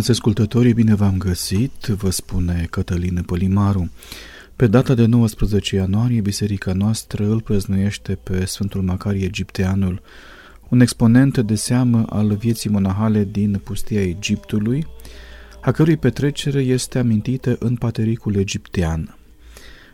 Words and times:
Stimați 0.00 0.20
ascultătorii, 0.20 0.72
bine 0.72 0.94
v-am 0.94 1.16
găsit, 1.18 1.86
vă 1.86 2.10
spune 2.10 2.66
Cătălin 2.70 3.22
Polimaru. 3.26 3.90
Pe 4.56 4.66
data 4.66 4.94
de 4.94 5.06
19 5.06 5.76
ianuarie, 5.76 6.20
biserica 6.20 6.72
noastră 6.72 7.24
îl 7.24 7.40
prăznuiește 7.40 8.18
pe 8.22 8.44
Sfântul 8.44 8.82
Macarie 8.82 9.24
Egipteanul, 9.24 10.02
un 10.68 10.80
exponent 10.80 11.38
de 11.38 11.54
seamă 11.54 12.04
al 12.08 12.34
vieții 12.34 12.70
monahale 12.70 13.28
din 13.30 13.60
pustia 13.64 14.02
Egiptului, 14.02 14.86
a 15.60 15.70
cărui 15.70 15.96
petrecere 15.96 16.60
este 16.60 16.98
amintită 16.98 17.56
în 17.58 17.76
patericul 17.76 18.36
egiptean. 18.36 19.16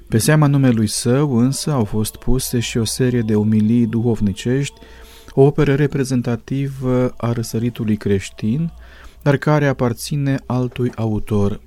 Pe 0.09 0.19
seama 0.19 0.47
numelui 0.47 0.89
său 0.89 1.37
însă 1.37 1.71
au 1.71 1.85
fost 1.85 2.17
puse 2.17 2.61
și 2.61 2.79
o 2.79 2.85
serie 2.85 3.21
de 3.21 3.35
umilii 3.35 3.87
duhovnicești, 3.87 4.81
o 5.31 5.43
operă 5.43 5.75
reprezentativă 5.75 7.15
a 7.17 7.33
răsăritului 7.33 7.97
creștin, 7.97 8.73
dar 9.27 9.37
care 9.37 9.67
aparține 9.67 10.39
altui 10.47 10.93
autor. 10.97 11.61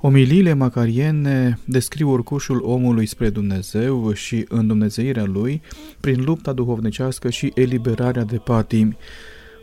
Omiliile 0.00 0.52
macariene 0.52 1.58
descriu 1.64 2.10
urcușul 2.10 2.62
omului 2.64 3.06
spre 3.06 3.28
Dumnezeu 3.28 4.12
și 4.12 4.44
îndumnezeirea 4.48 5.24
lui 5.24 5.62
prin 6.00 6.24
lupta 6.24 6.52
duhovnicească 6.52 7.30
și 7.30 7.52
eliberarea 7.54 8.24
de 8.24 8.36
patimi. 8.36 8.96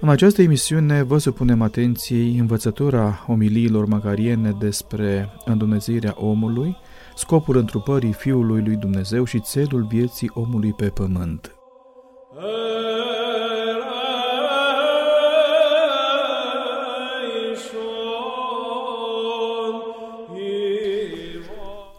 În 0.02 0.10
această 0.10 0.42
emisiune 0.42 1.04
vă 1.04 1.18
supunem 1.18 1.62
atenției 1.62 2.38
învățătura 2.38 3.26
omiliilor 3.28 3.86
macariene 3.86 4.56
despre 4.60 5.30
îndumnezeirea 5.46 6.16
omului, 6.18 6.78
scopul 7.16 7.58
întrupării 7.58 8.14
Fiului 8.14 8.62
lui 8.66 8.76
Dumnezeu 8.76 9.24
și 9.24 9.40
țelul 9.40 9.88
vieții 9.90 10.32
omului 10.34 10.74
pe 10.74 10.86
pământ. 10.86 11.56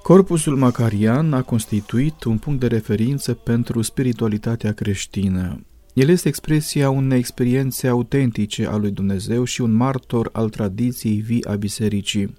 Corpusul 0.05 0.57
macarian 0.57 1.33
a 1.33 1.43
constituit 1.43 2.25
un 2.25 2.39
punct 2.39 2.61
de 2.61 2.67
referință 2.67 3.35
pentru 3.35 3.83
spiritualitatea 3.83 4.73
creștină. 4.73 5.61
El 5.95 6.09
este 6.09 6.29
expresia 6.29 6.91
unei 6.91 7.19
experiențe 7.19 7.89
autentice 7.89 8.67
a 8.67 8.77
lui 8.77 8.91
Dumnezeu 8.91 9.45
și 9.45 9.61
un 9.61 9.73
martor 9.73 10.29
al 10.33 10.49
tradiției 10.49 11.17
vii 11.17 11.45
a 11.45 11.55
bisericii. 11.55 12.35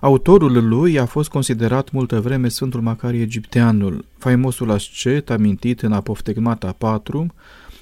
Autorul 0.00 0.68
lui 0.68 0.98
a 0.98 1.06
fost 1.06 1.28
considerat 1.28 1.90
multă 1.90 2.20
vreme 2.20 2.48
Sfântul 2.48 2.80
Macarie 2.80 3.22
Egipteanul, 3.22 4.04
faimosul 4.18 4.70
ascet 4.70 5.30
amintit 5.30 5.82
în 5.82 5.92
Apoftegmata 5.92 6.72
4, 6.78 7.34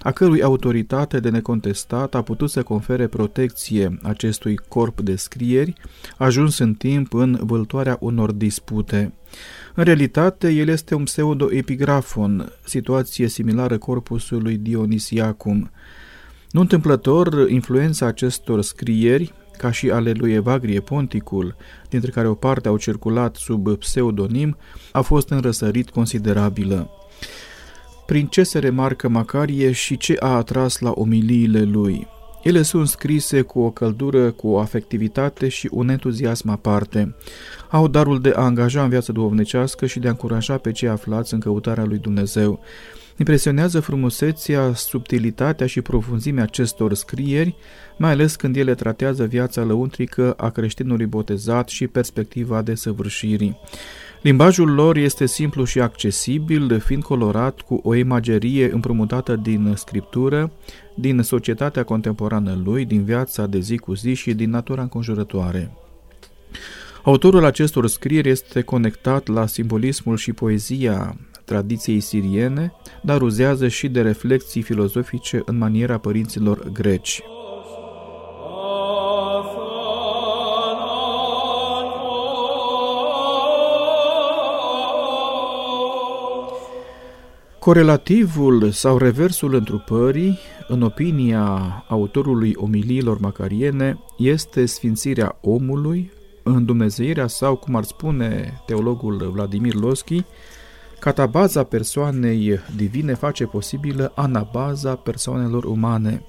a 0.06 0.12
cărui 0.12 0.42
autoritate 0.42 1.20
de 1.20 1.30
necontestat 1.30 2.14
a 2.14 2.22
putut 2.22 2.50
să 2.50 2.62
confere 2.62 3.06
protecție 3.06 3.98
acestui 4.02 4.56
corp 4.68 5.00
de 5.00 5.16
scrieri, 5.16 5.72
ajuns 6.16 6.58
în 6.58 6.74
timp 6.74 7.14
în 7.14 7.38
vâltoarea 7.40 7.96
unor 8.00 8.32
dispute. 8.32 9.12
În 9.74 9.84
realitate, 9.84 10.50
el 10.50 10.68
este 10.68 10.94
un 10.94 11.04
pseudo-epigrafon, 11.04 12.52
situație 12.64 13.28
similară 13.28 13.78
corpusului 13.78 14.56
Dionisiacum. 14.56 15.70
Nu 16.50 16.60
întâmplător, 16.60 17.50
influența 17.50 18.06
acestor 18.06 18.62
scrieri, 18.62 19.32
ca 19.58 19.70
și 19.70 19.90
ale 19.90 20.12
lui 20.12 20.32
Evagrie 20.32 20.80
Ponticul, 20.80 21.56
dintre 21.88 22.10
care 22.10 22.28
o 22.28 22.34
parte 22.34 22.68
au 22.68 22.76
circulat 22.76 23.36
sub 23.36 23.76
pseudonim, 23.76 24.56
a 24.92 25.00
fost 25.00 25.28
înrăsărit 25.28 25.90
considerabilă 25.90 26.90
prin 28.06 28.26
ce 28.26 28.42
se 28.42 28.58
remarcă 28.58 29.08
Macarie 29.08 29.72
și 29.72 29.96
ce 29.96 30.16
a 30.18 30.28
atras 30.28 30.78
la 30.78 30.92
omiliile 30.94 31.62
lui. 31.62 32.06
Ele 32.42 32.62
sunt 32.62 32.88
scrise 32.88 33.40
cu 33.40 33.60
o 33.60 33.70
căldură, 33.70 34.30
cu 34.30 34.48
o 34.48 34.58
afectivitate 34.58 35.48
și 35.48 35.68
un 35.70 35.88
entuziasm 35.88 36.48
aparte. 36.48 37.14
Au 37.70 37.88
darul 37.88 38.20
de 38.20 38.32
a 38.36 38.42
angaja 38.42 38.82
în 38.82 38.88
viața 38.88 39.12
duhovnicească 39.12 39.86
și 39.86 39.98
de 39.98 40.06
a 40.06 40.10
încuraja 40.10 40.58
pe 40.58 40.72
cei 40.72 40.88
aflați 40.88 41.34
în 41.34 41.40
căutarea 41.40 41.84
lui 41.84 41.98
Dumnezeu. 41.98 42.60
Impresionează 43.18 43.80
frumusețea, 43.80 44.74
subtilitatea 44.74 45.66
și 45.66 45.80
profunzimea 45.80 46.42
acestor 46.42 46.94
scrieri, 46.94 47.56
mai 47.98 48.10
ales 48.10 48.36
când 48.36 48.56
ele 48.56 48.74
tratează 48.74 49.24
viața 49.24 49.62
lăuntrică 49.62 50.32
a 50.36 50.50
creștinului 50.50 51.06
botezat 51.06 51.68
și 51.68 51.86
perspectiva 51.86 52.62
de 52.62 52.74
săvârșirii. 52.74 53.58
Limbajul 54.22 54.74
lor 54.74 54.96
este 54.96 55.26
simplu 55.26 55.64
și 55.64 55.80
accesibil, 55.80 56.80
fiind 56.80 57.02
colorat 57.02 57.60
cu 57.60 57.80
o 57.82 57.94
imagerie 57.94 58.72
împrumutată 58.72 59.36
din 59.36 59.72
scriptură, 59.76 60.52
din 60.94 61.22
societatea 61.22 61.82
contemporană 61.82 62.60
lui, 62.64 62.84
din 62.84 63.04
viața 63.04 63.46
de 63.46 63.58
zi 63.58 63.76
cu 63.76 63.94
zi 63.94 64.14
și 64.14 64.34
din 64.34 64.50
natura 64.50 64.82
înconjurătoare. 64.82 65.76
Autorul 67.02 67.44
acestor 67.44 67.86
scrieri 67.86 68.28
este 68.28 68.60
conectat 68.60 69.26
la 69.26 69.46
simbolismul 69.46 70.16
și 70.16 70.32
poezia 70.32 71.16
tradiției 71.44 72.00
siriene, 72.00 72.72
dar 73.02 73.22
uzează 73.22 73.68
și 73.68 73.88
de 73.88 74.00
reflexii 74.00 74.62
filozofice 74.62 75.42
în 75.44 75.58
maniera 75.58 75.98
părinților 75.98 76.70
greci. 76.72 77.22
Corelativul 87.66 88.70
sau 88.70 88.98
reversul 88.98 89.54
întrupării, 89.54 90.38
în 90.68 90.82
opinia 90.82 91.84
autorului 91.88 92.52
omiliilor 92.56 93.18
macariene, 93.18 93.98
este 94.18 94.66
sfințirea 94.66 95.38
omului, 95.40 96.12
îndumnezeirea 96.42 97.26
sau, 97.26 97.56
cum 97.56 97.76
ar 97.76 97.84
spune 97.84 98.60
teologul 98.66 99.30
Vladimir 99.32 99.74
Loschi, 99.74 100.24
catabaza 100.98 101.62
persoanei 101.62 102.60
divine 102.76 103.14
face 103.14 103.44
posibilă 103.44 104.12
anabaza 104.14 104.94
persoanelor 104.94 105.64
umane. 105.64 106.22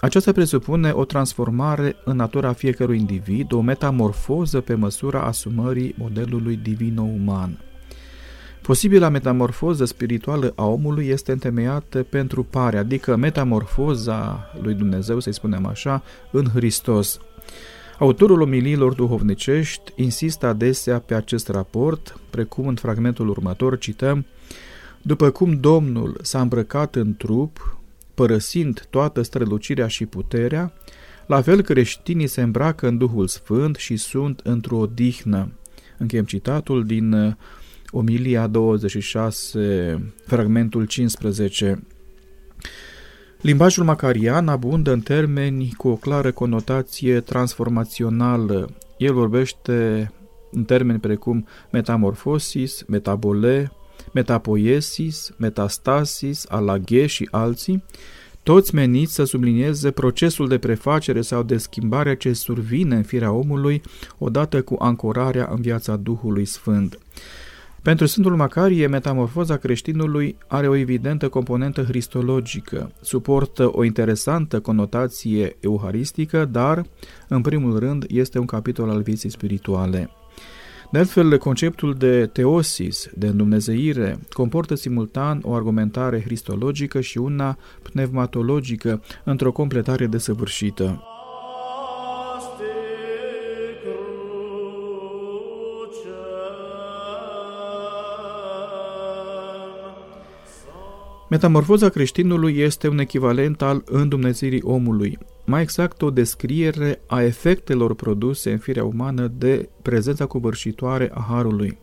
Aceasta 0.00 0.32
presupune 0.32 0.90
o 0.90 1.04
transformare 1.04 1.96
în 2.04 2.16
natura 2.16 2.52
fiecărui 2.52 2.98
individ, 2.98 3.52
o 3.52 3.60
metamorfoză 3.60 4.60
pe 4.60 4.74
măsura 4.74 5.20
asumării 5.20 5.94
modelului 5.98 6.56
divino-uman. 6.56 7.71
Posibila 8.62 9.08
metamorfoză 9.08 9.84
spirituală 9.84 10.52
a 10.56 10.66
omului 10.66 11.06
este 11.06 11.32
întemeiată 11.32 12.02
pentru 12.02 12.42
pare, 12.42 12.78
adică 12.78 13.16
metamorfoza 13.16 14.50
lui 14.60 14.74
Dumnezeu, 14.74 15.20
să-i 15.20 15.34
spunem 15.34 15.66
așa, 15.66 16.02
în 16.30 16.48
Hristos. 16.54 17.20
Autorul 17.98 18.40
omiliilor 18.40 18.94
duhovnicești 18.94 19.92
insistă 19.96 20.46
adesea 20.46 20.98
pe 20.98 21.14
acest 21.14 21.48
raport, 21.48 22.18
precum 22.30 22.66
în 22.66 22.74
fragmentul 22.74 23.28
următor 23.28 23.78
cităm 23.78 24.26
După 25.02 25.30
cum 25.30 25.60
Domnul 25.60 26.18
s-a 26.22 26.40
îmbrăcat 26.40 26.94
în 26.94 27.16
trup, 27.16 27.78
părăsind 28.14 28.86
toată 28.90 29.22
strălucirea 29.22 29.86
și 29.86 30.06
puterea, 30.06 30.72
la 31.26 31.42
fel 31.42 31.62
creștinii 31.62 32.26
se 32.26 32.42
îmbracă 32.42 32.88
în 32.88 32.98
Duhul 32.98 33.26
Sfânt 33.26 33.76
și 33.76 33.96
sunt 33.96 34.40
într-o 34.44 34.76
odihnă. 34.76 35.52
Încheiem 35.98 36.24
citatul 36.24 36.84
din 36.84 37.36
Omilia 37.94 38.46
26, 38.46 40.12
fragmentul 40.26 40.84
15. 40.84 41.82
Limbajul 43.40 43.84
macarian 43.84 44.48
abundă 44.48 44.92
în 44.92 45.00
termeni 45.00 45.74
cu 45.76 45.88
o 45.88 45.96
clară 45.96 46.32
conotație 46.32 47.20
transformațională. 47.20 48.70
El 48.96 49.14
vorbește 49.14 50.10
în 50.50 50.64
termeni 50.64 50.98
precum 50.98 51.46
metamorfosis, 51.72 52.84
metabole, 52.86 53.72
metapoiesis, 54.12 55.32
metastasis, 55.36 56.44
alaghe 56.48 57.06
și 57.06 57.28
alții, 57.30 57.84
toți 58.42 58.74
meniți 58.74 59.14
să 59.14 59.24
sublinieze 59.24 59.90
procesul 59.90 60.48
de 60.48 60.58
prefacere 60.58 61.20
sau 61.20 61.42
de 61.42 61.56
schimbare 61.56 62.16
ce 62.16 62.32
survine 62.32 62.96
în 62.96 63.02
firea 63.02 63.32
omului 63.32 63.82
odată 64.18 64.62
cu 64.62 64.76
ancorarea 64.78 65.48
în 65.50 65.60
viața 65.60 65.96
Duhului 65.96 66.44
Sfânt. 66.44 66.98
Pentru 67.82 68.06
Sfântul 68.06 68.36
Macarie, 68.36 68.86
metamorfoza 68.86 69.56
creștinului 69.56 70.36
are 70.46 70.68
o 70.68 70.74
evidentă 70.74 71.28
componentă 71.28 71.82
cristologică, 71.82 72.92
suportă 73.00 73.70
o 73.72 73.84
interesantă 73.84 74.60
conotație 74.60 75.56
euharistică, 75.60 76.44
dar, 76.44 76.84
în 77.28 77.40
primul 77.40 77.78
rând, 77.78 78.04
este 78.08 78.38
un 78.38 78.44
capitol 78.44 78.90
al 78.90 79.02
vieții 79.02 79.30
spirituale. 79.30 80.10
De 80.92 80.98
altfel, 80.98 81.38
conceptul 81.38 81.94
de 81.94 82.26
teosis, 82.26 83.08
de 83.14 83.26
îndumnezeire, 83.26 84.18
comportă 84.32 84.74
simultan 84.74 85.40
o 85.42 85.54
argumentare 85.54 86.18
cristologică 86.20 87.00
și 87.00 87.18
una 87.18 87.58
pneumatologică 87.82 89.02
într-o 89.24 89.52
completare 89.52 90.06
desăvârșită. 90.06 91.02
Metamorfoza 101.32 101.88
creștinului 101.88 102.58
este 102.58 102.88
un 102.88 102.98
echivalent 102.98 103.62
al 103.62 103.82
îndumnezirii 103.86 104.62
omului, 104.62 105.18
mai 105.44 105.62
exact 105.62 106.02
o 106.02 106.10
descriere 106.10 107.00
a 107.06 107.22
efectelor 107.22 107.94
produse 107.94 108.52
în 108.52 108.58
firea 108.58 108.84
umană 108.84 109.32
de 109.38 109.68
prezența 109.82 110.26
covârșitoare 110.26 111.10
a 111.14 111.24
Harului. 111.28 111.78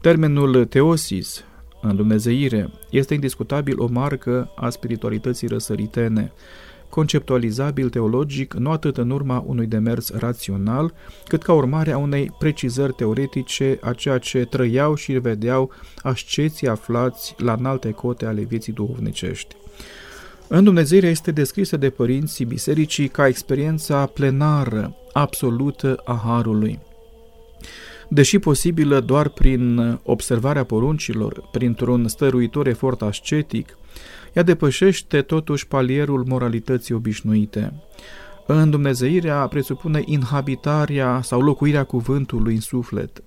Termenul 0.00 0.64
teosis, 0.64 1.44
îndumnezeire, 1.82 2.70
este 2.90 3.14
indiscutabil 3.14 3.80
o 3.80 3.86
marcă 3.90 4.52
a 4.56 4.70
spiritualității 4.70 5.48
răsăritene, 5.48 6.32
conceptualizabil 6.90 7.88
teologic 7.88 8.54
nu 8.54 8.70
atât 8.70 8.96
în 8.96 9.10
urma 9.10 9.44
unui 9.46 9.66
demers 9.66 10.12
rațional, 10.12 10.94
cât 11.28 11.42
ca 11.42 11.52
urmare 11.52 11.92
a 11.92 11.98
unei 11.98 12.32
precizări 12.38 12.92
teoretice 12.92 13.78
a 13.80 13.92
ceea 13.92 14.18
ce 14.18 14.44
trăiau 14.44 14.94
și 14.94 15.12
vedeau 15.12 15.70
asceții 16.02 16.68
aflați 16.68 17.34
la 17.38 17.52
înalte 17.58 17.90
cote 17.90 18.26
ale 18.26 18.42
vieții 18.42 18.72
duhovnicești. 18.72 19.56
În 20.48 20.64
Dumnezeirea 20.64 21.10
este 21.10 21.30
descrisă 21.30 21.76
de 21.76 21.90
părinții 21.90 22.44
bisericii 22.44 23.08
ca 23.08 23.26
experiența 23.26 24.06
plenară, 24.06 24.94
absolută 25.12 26.00
a 26.04 26.20
Harului. 26.24 26.78
Deși 28.08 28.38
posibilă 28.38 29.00
doar 29.00 29.28
prin 29.28 29.98
observarea 30.02 30.64
poruncilor, 30.64 31.48
printr-un 31.52 32.08
stăruitor 32.08 32.66
efort 32.66 33.02
ascetic, 33.02 33.78
ea 34.32 34.42
depășește 34.42 35.22
totuși 35.22 35.66
palierul 35.66 36.24
moralității 36.28 36.94
obișnuite. 36.94 37.72
În 38.46 38.70
Dumnezeirea 38.70 39.46
presupune 39.46 40.02
inhabitarea 40.04 41.20
sau 41.22 41.40
locuirea 41.40 41.84
cuvântului 41.84 42.54
în 42.54 42.60
suflet. 42.60 43.22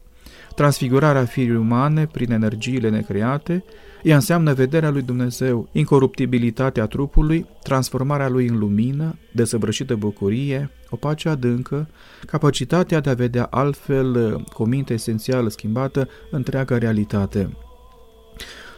Transfigurarea 0.55 1.25
firii 1.25 1.55
umane 1.55 2.05
prin 2.05 2.31
energiile 2.31 2.89
necreate, 2.89 3.63
ea 4.03 4.15
înseamnă 4.15 4.53
vederea 4.53 4.89
lui 4.89 5.01
Dumnezeu, 5.01 5.69
incoruptibilitatea 5.71 6.85
trupului, 6.85 7.45
transformarea 7.63 8.29
lui 8.29 8.47
în 8.47 8.57
lumină, 8.57 9.15
desăvârșită 9.31 9.95
bucurie, 9.95 10.69
o 10.89 10.95
pace 10.95 11.29
adâncă, 11.29 11.87
capacitatea 12.25 12.99
de 12.99 13.09
a 13.09 13.13
vedea 13.13 13.43
altfel, 13.43 14.35
cu 14.53 14.61
o 14.61 14.65
minte 14.65 14.93
esențială 14.93 15.49
schimbată, 15.49 16.07
întreaga 16.31 16.77
realitate. 16.77 17.49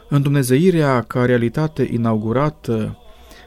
Îndumnezeirea 0.09 1.01
ca 1.01 1.25
realitate 1.25 1.89
inaugurată 1.91 2.97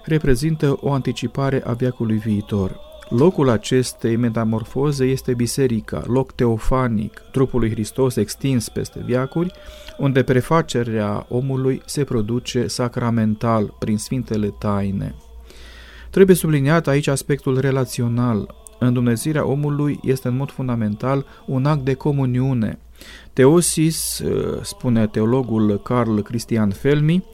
reprezintă 0.05 0.79
o 0.81 0.93
anticipare 0.93 1.63
a 1.65 1.73
veacului 1.73 2.17
viitor. 2.17 2.87
Locul 3.09 3.49
acestei 3.49 4.17
metamorfoze 4.17 5.05
este 5.05 5.35
biserica, 5.35 6.03
loc 6.07 6.33
teofanic, 6.33 7.23
trupul 7.33 7.61
lui 7.61 7.71
Hristos 7.71 8.17
extins 8.17 8.69
peste 8.69 9.03
viacuri, 9.05 9.53
unde 9.99 10.23
prefacerea 10.23 11.27
omului 11.29 11.83
se 11.87 12.05
produce 12.05 12.67
sacramental 12.67 13.75
prin 13.79 13.99
sfintele 13.99 14.55
taine. 14.59 15.15
Trebuie 16.11 16.37
subliniat 16.37 16.87
aici 16.87 17.07
aspectul 17.07 17.61
relațional. 17.61 18.55
Îndumnezirea 18.79 19.47
omului 19.47 20.01
este 20.03 20.29
în 20.29 20.37
mod 20.37 20.51
fundamental 20.51 21.27
un 21.47 21.65
act 21.65 21.85
de 21.85 21.95
comuniune, 21.95 22.79
Teosis, 23.33 24.19
uh, 24.19 24.63
spune 24.63 25.07
teologul 25.07 25.81
Carl 25.83 26.19
Christian 26.19 26.71
Felmi, 26.71 27.25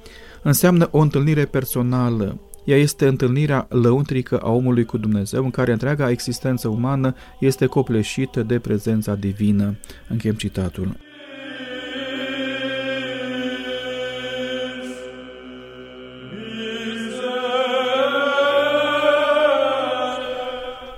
înseamnă 0.42 0.88
o 0.90 0.98
întâlnire 0.98 1.44
personală. 1.44 2.38
Ea 2.64 2.76
este 2.76 3.06
întâlnirea 3.06 3.66
lăuntrică 3.68 4.38
a 4.38 4.50
omului 4.50 4.84
cu 4.84 4.96
Dumnezeu, 4.96 5.44
în 5.44 5.50
care 5.50 5.72
întreaga 5.72 6.10
existență 6.10 6.68
umană 6.68 7.14
este 7.40 7.66
copleșită 7.66 8.42
de 8.42 8.58
prezența 8.58 9.14
divină. 9.14 9.76
Închem 10.08 10.34
citatul. 10.34 10.96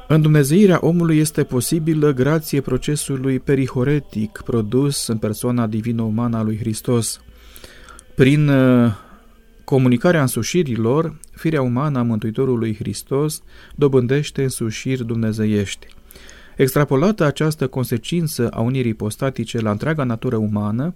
Îndumnezeirea 0.08 0.78
omului 0.80 1.18
este 1.18 1.44
posibilă 1.44 2.12
grație 2.12 2.60
procesului 2.60 3.38
perihoretic 3.38 4.42
produs 4.44 5.06
în 5.06 5.16
persoana 5.16 5.66
divină-umană 5.66 6.36
a 6.36 6.42
lui 6.42 6.56
Hristos. 6.58 7.20
Prin 8.14 8.48
uh, 8.48 8.92
comunicarea 9.64 10.20
însușirilor, 10.20 11.18
firea 11.30 11.62
umană 11.62 11.98
a 11.98 12.02
Mântuitorului 12.02 12.74
Hristos 12.74 13.42
dobândește 13.74 14.42
însușiri 14.42 15.06
dumnezeiești. 15.06 15.86
Extrapolată 16.56 17.24
această 17.24 17.66
consecință 17.66 18.48
a 18.48 18.60
unirii 18.60 18.94
postatice 18.94 19.60
la 19.60 19.70
întreaga 19.70 20.04
natură 20.04 20.36
umană, 20.36 20.94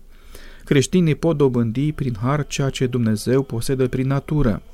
creștinii 0.65 1.15
pot 1.15 1.37
dobândi 1.37 1.93
prin 1.93 2.17
har 2.23 2.47
ceea 2.47 2.69
ce 2.71 2.87
Dumnezeu 2.87 3.43
posedă 3.43 3.89
prin 3.89 4.07
natură– 4.07 4.63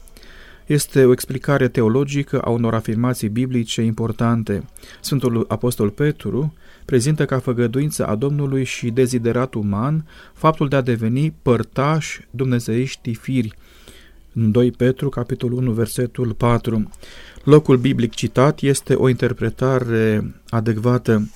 este 0.66 1.04
o 1.04 1.12
explicare 1.12 1.68
teologică 1.68 2.40
a 2.40 2.50
unor 2.50 2.74
afirmații 2.74 3.28
biblice 3.28 3.82
importante. 3.82 4.64
Sfântul 5.00 5.44
Apostol 5.48 5.90
Petru 5.90 6.54
prezintă 6.84 7.24
ca 7.24 7.38
făgăduință 7.38 8.06
a 8.06 8.14
Domnului 8.14 8.64
și 8.64 8.90
deziderat 8.90 9.54
uman 9.54 10.06
faptul 10.32 10.68
de 10.68 10.76
a 10.76 10.80
deveni 10.80 11.34
părtași 11.42 12.20
dumnezeiști 12.30 13.14
firi. 13.14 13.54
În 14.32 14.50
2 14.50 14.70
Petru, 14.70 15.08
capitolul 15.08 15.58
1, 15.58 15.72
versetul 15.72 16.32
4. 16.32 16.90
Locul 17.44 17.76
biblic 17.76 18.14
citat 18.14 18.60
este 18.60 18.94
o 18.94 19.08
interpretare 19.08 20.34
adecvată. 20.48 21.30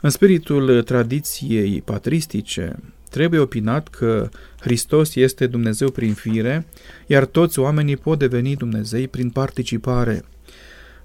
În 0.00 0.10
spiritul 0.10 0.82
tradiției 0.82 1.82
patristice, 1.84 2.78
Trebuie 3.14 3.40
opinat 3.40 3.88
că 3.88 4.28
Hristos 4.60 5.14
este 5.14 5.46
Dumnezeu 5.46 5.90
prin 5.90 6.14
fire, 6.14 6.66
iar 7.06 7.24
toți 7.24 7.58
oamenii 7.58 7.96
pot 7.96 8.18
deveni 8.18 8.56
Dumnezei 8.56 9.08
prin 9.08 9.30
participare. 9.30 10.24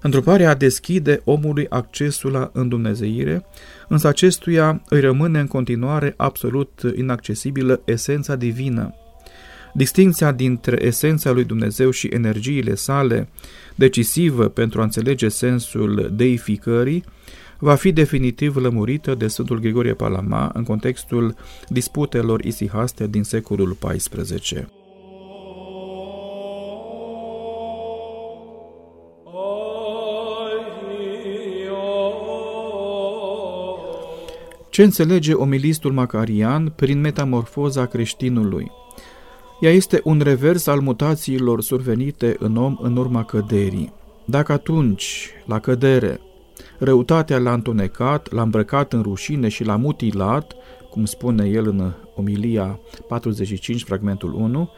Întruparea 0.00 0.54
deschide 0.54 1.20
omului 1.24 1.66
accesul 1.68 2.30
la 2.30 2.50
îndumnezeire, 2.52 3.44
însă 3.88 4.08
acestuia 4.08 4.82
îi 4.88 5.00
rămâne 5.00 5.40
în 5.40 5.46
continuare 5.46 6.14
absolut 6.16 6.82
inaccesibilă 6.96 7.80
esența 7.84 8.36
divină. 8.36 8.94
Distinția 9.74 10.32
dintre 10.32 10.84
esența 10.84 11.30
lui 11.30 11.44
Dumnezeu 11.44 11.90
și 11.90 12.06
energiile 12.06 12.74
sale, 12.74 13.28
decisivă 13.74 14.48
pentru 14.48 14.80
a 14.80 14.84
înțelege 14.84 15.28
sensul 15.28 16.10
deificării, 16.12 17.04
va 17.60 17.74
fi 17.74 17.92
definitiv 17.92 18.56
lămurită 18.56 19.14
de 19.14 19.26
Sfântul 19.26 19.58
Grigorie 19.58 19.94
Palama 19.94 20.50
în 20.54 20.64
contextul 20.64 21.34
disputelor 21.68 22.44
isihaste 22.44 23.06
din 23.06 23.22
secolul 23.22 23.76
XIV. 23.80 24.66
Ce 34.70 34.82
înțelege 34.82 35.32
omilistul 35.32 35.92
macarian 35.92 36.72
prin 36.76 37.00
metamorfoza 37.00 37.86
creștinului? 37.86 38.70
Ea 39.60 39.70
este 39.70 40.00
un 40.04 40.20
revers 40.20 40.66
al 40.66 40.80
mutațiilor 40.80 41.62
survenite 41.62 42.36
în 42.38 42.56
om 42.56 42.78
în 42.80 42.96
urma 42.96 43.24
căderii. 43.24 43.92
Dacă 44.24 44.52
atunci, 44.52 45.30
la 45.46 45.58
cădere, 45.58 46.20
Răutatea 46.82 47.38
l-a 47.38 47.52
întunecat, 47.52 48.32
l-a 48.32 48.42
îmbrăcat 48.42 48.92
în 48.92 49.02
rușine 49.02 49.48
și 49.48 49.64
l-a 49.64 49.76
mutilat, 49.76 50.54
cum 50.90 51.04
spune 51.04 51.48
el 51.48 51.68
în 51.68 51.92
omilia 52.14 52.80
45, 53.08 53.84
fragmentul 53.84 54.34
1, 54.34 54.70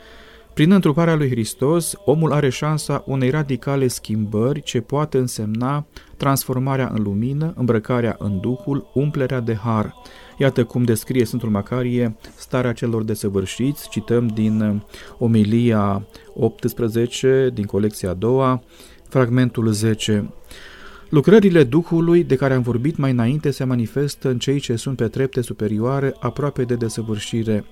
prin 0.55 0.73
întruparea 0.73 1.15
lui 1.15 1.29
Hristos, 1.31 1.95
omul 2.05 2.33
are 2.33 2.49
șansa 2.49 3.03
unei 3.07 3.31
radicale 3.31 3.87
schimbări 3.87 4.63
ce 4.63 4.81
poate 4.81 5.19
însemna 5.19 5.87
transformarea 6.17 6.91
în 6.95 7.03
lumină, 7.03 7.53
îmbrăcarea 7.57 8.17
în 8.19 8.41
Duhul, 8.41 8.91
umplerea 8.95 9.41
de 9.41 9.55
har. 9.55 9.95
Iată 10.39 10.65
cum 10.65 10.83
descrie 10.83 11.25
Sfântul 11.25 11.49
Macarie 11.49 12.17
starea 12.37 12.73
celor 12.73 13.03
desăvârșiți, 13.03 13.89
cităm 13.89 14.27
din 14.27 14.85
omilia 15.19 16.07
18, 16.35 17.51
din 17.55 17.65
colecția 17.65 18.11
a 18.11 18.15
doua, 18.15 18.63
fragmentul 19.09 19.69
10. 19.69 20.33
Lucrările 21.13 21.65
Duhului 21.65 22.25
de 22.25 22.37
care 22.37 22.55
am 22.55 22.63
vorbit 22.63 22.97
mai 22.97 23.11
înainte 23.11 23.51
se 23.51 23.65
manifestă 23.65 24.29
în 24.29 24.39
cei 24.39 24.61
ce 24.61 24.77
sunt 24.77 24.97
pe 24.97 25.09
trepte 25.09 25.41
superioare 25.41 26.15
aproape 26.21 26.65
de 26.65 26.75
desăvârșire. 26.75 27.65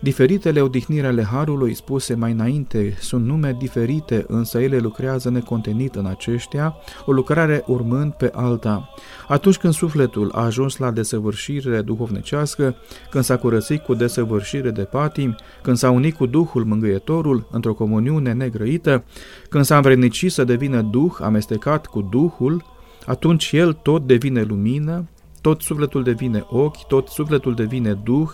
Diferitele 0.00 0.60
odihniri 0.60 1.06
ale 1.06 1.22
Harului 1.22 1.74
spuse 1.74 2.14
mai 2.14 2.32
înainte 2.32 2.96
sunt 3.00 3.24
nume 3.24 3.56
diferite, 3.58 4.24
însă 4.28 4.60
ele 4.60 4.78
lucrează 4.78 5.30
necontenit 5.30 5.94
în 5.94 6.06
aceștia, 6.06 6.76
o 7.06 7.12
lucrare 7.12 7.62
urmând 7.66 8.12
pe 8.12 8.30
alta. 8.34 8.94
Atunci 9.28 9.56
când 9.56 9.72
sufletul 9.72 10.30
a 10.34 10.44
ajuns 10.44 10.76
la 10.76 10.90
desăvârșire 10.90 11.82
duhovnicească, 11.82 12.76
când 13.10 13.24
s-a 13.24 13.36
curățit 13.36 13.80
cu 13.80 13.94
desăvârșire 13.94 14.70
de 14.70 14.82
patim, 14.82 15.36
când 15.62 15.76
s-a 15.76 15.90
unit 15.90 16.16
cu 16.16 16.26
Duhul 16.26 16.64
Mângâietorul 16.64 17.46
într-o 17.50 17.74
comuniune 17.74 18.32
negrăită, 18.32 19.04
când 19.48 19.64
s-a 19.64 19.76
învrednicit 19.76 20.32
să 20.32 20.44
devină 20.44 20.80
Duh 20.80 21.12
amestecat 21.20 21.86
cu 21.86 22.08
Duhul, 22.10 22.78
atunci 23.06 23.52
el 23.52 23.72
tot 23.72 24.06
devine 24.06 24.42
lumină, 24.42 25.08
tot 25.40 25.62
sufletul 25.62 26.02
devine 26.02 26.44
ochi, 26.48 26.86
tot 26.86 27.08
sufletul 27.08 27.54
devine 27.54 27.92
duh, 27.92 28.30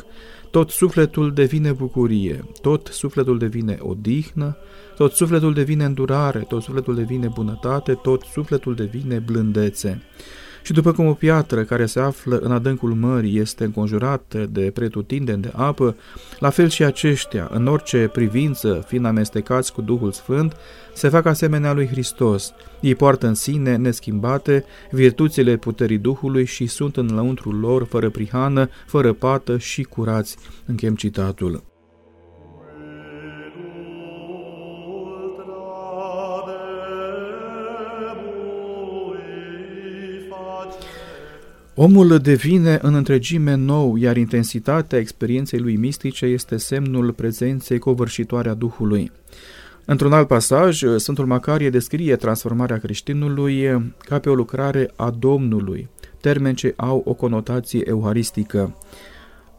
tot 0.50 0.70
sufletul 0.70 1.32
devine 1.32 1.72
bucurie, 1.72 2.44
tot 2.60 2.86
sufletul 2.86 3.38
devine 3.38 3.76
odihnă, 3.80 4.56
tot 4.96 5.12
sufletul 5.12 5.54
devine 5.54 5.84
îndurare, 5.84 6.38
tot 6.38 6.62
sufletul 6.62 6.94
devine 6.94 7.28
bunătate, 7.34 7.94
tot 7.94 8.22
sufletul 8.22 8.74
devine 8.74 9.18
blândețe. 9.18 10.02
Și 10.66 10.72
după 10.72 10.92
cum 10.92 11.06
o 11.06 11.12
piatră 11.12 11.62
care 11.62 11.86
se 11.86 12.00
află 12.00 12.36
în 12.36 12.52
adâncul 12.52 12.94
mării 12.94 13.38
este 13.38 13.64
înconjurată 13.64 14.46
de 14.46 14.70
pretutindeni 14.74 15.42
de 15.42 15.50
apă, 15.54 15.96
la 16.38 16.50
fel 16.50 16.68
și 16.68 16.84
aceștia, 16.84 17.48
în 17.52 17.66
orice 17.66 18.08
privință, 18.12 18.84
fiind 18.86 19.04
amestecați 19.04 19.72
cu 19.72 19.80
Duhul 19.82 20.12
Sfânt, 20.12 20.56
se 20.94 21.08
fac 21.08 21.26
asemenea 21.26 21.72
lui 21.72 21.86
Hristos. 21.86 22.52
Ei 22.80 22.94
poartă 22.94 23.26
în 23.26 23.34
sine, 23.34 23.76
neschimbate, 23.76 24.64
virtuțile 24.90 25.56
puterii 25.56 25.98
Duhului 25.98 26.44
și 26.44 26.66
sunt 26.66 26.96
în 26.96 27.06
lăuntrul 27.14 27.58
lor, 27.58 27.84
fără 27.84 28.10
prihană, 28.10 28.68
fără 28.86 29.12
pată 29.12 29.58
și 29.58 29.82
curați. 29.82 30.36
Închem 30.64 30.94
citatul. 30.94 31.75
Omul 41.78 42.18
devine 42.18 42.78
în 42.82 42.94
întregime 42.94 43.54
nou, 43.54 43.96
iar 43.96 44.16
intensitatea 44.16 44.98
experienței 44.98 45.58
lui 45.58 45.76
mistice 45.76 46.26
este 46.26 46.56
semnul 46.56 47.12
prezenței 47.12 47.78
covârșitoare 47.78 48.48
a 48.48 48.54
Duhului. 48.54 49.12
Într-un 49.84 50.12
alt 50.12 50.26
pasaj, 50.26 50.82
Sfântul 50.96 51.26
Macarie 51.26 51.70
descrie 51.70 52.16
transformarea 52.16 52.78
creștinului 52.78 53.92
ca 53.98 54.18
pe 54.18 54.28
o 54.28 54.34
lucrare 54.34 54.90
a 54.96 55.10
Domnului, 55.10 55.88
termeni 56.20 56.56
ce 56.56 56.74
au 56.76 57.02
o 57.04 57.14
conotație 57.14 57.88
euharistică. 57.88 58.76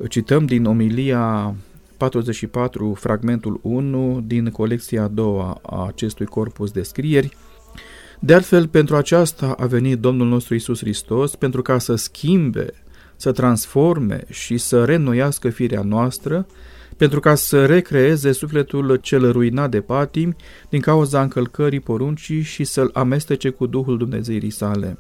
Cităm 0.10 0.46
din 0.46 0.66
omilia 0.66 1.56
44, 1.98 2.94
fragmentul 2.94 3.60
1, 3.64 4.24
din 4.28 4.50
colecția 4.50 5.04
a 5.04 5.08
doua 5.08 5.60
a 5.62 5.86
acestui 5.86 6.26
corpus 6.26 6.72
de 6.72 6.82
scrieri, 6.82 7.38
de 8.20 8.34
altfel, 8.34 8.68
pentru 8.68 8.96
aceasta 8.96 9.56
a 9.60 9.66
venit 9.66 10.00
Domnul 10.00 10.28
nostru 10.28 10.56
Isus 10.56 10.80
Hristos, 10.80 11.36
pentru 11.36 11.62
ca 11.62 11.78
să 11.78 11.96
schimbe, 11.96 12.68
să 13.16 13.32
transforme 13.32 14.24
și 14.30 14.58
să 14.58 14.86
reînnoiască 14.86 15.50
firea 15.50 15.82
noastră, 15.82 16.48
pentru 16.98 17.20
ca 17.20 17.36
să 17.36 17.66
recreeze 17.66 18.32
sufletul 18.32 18.96
cel 18.96 19.32
ruinat 19.32 19.70
de 19.70 19.82
patimi 19.82 20.36
din 20.70 20.80
cauza 20.80 21.22
încălcării 21.22 21.80
poruncii 21.80 22.42
și 22.42 22.64
să-l 22.64 22.90
amestece 22.94 23.50
cu 23.50 23.66
Duhul 23.66 23.98
Dumnezeirii 23.98 24.50
sale. 24.50 24.98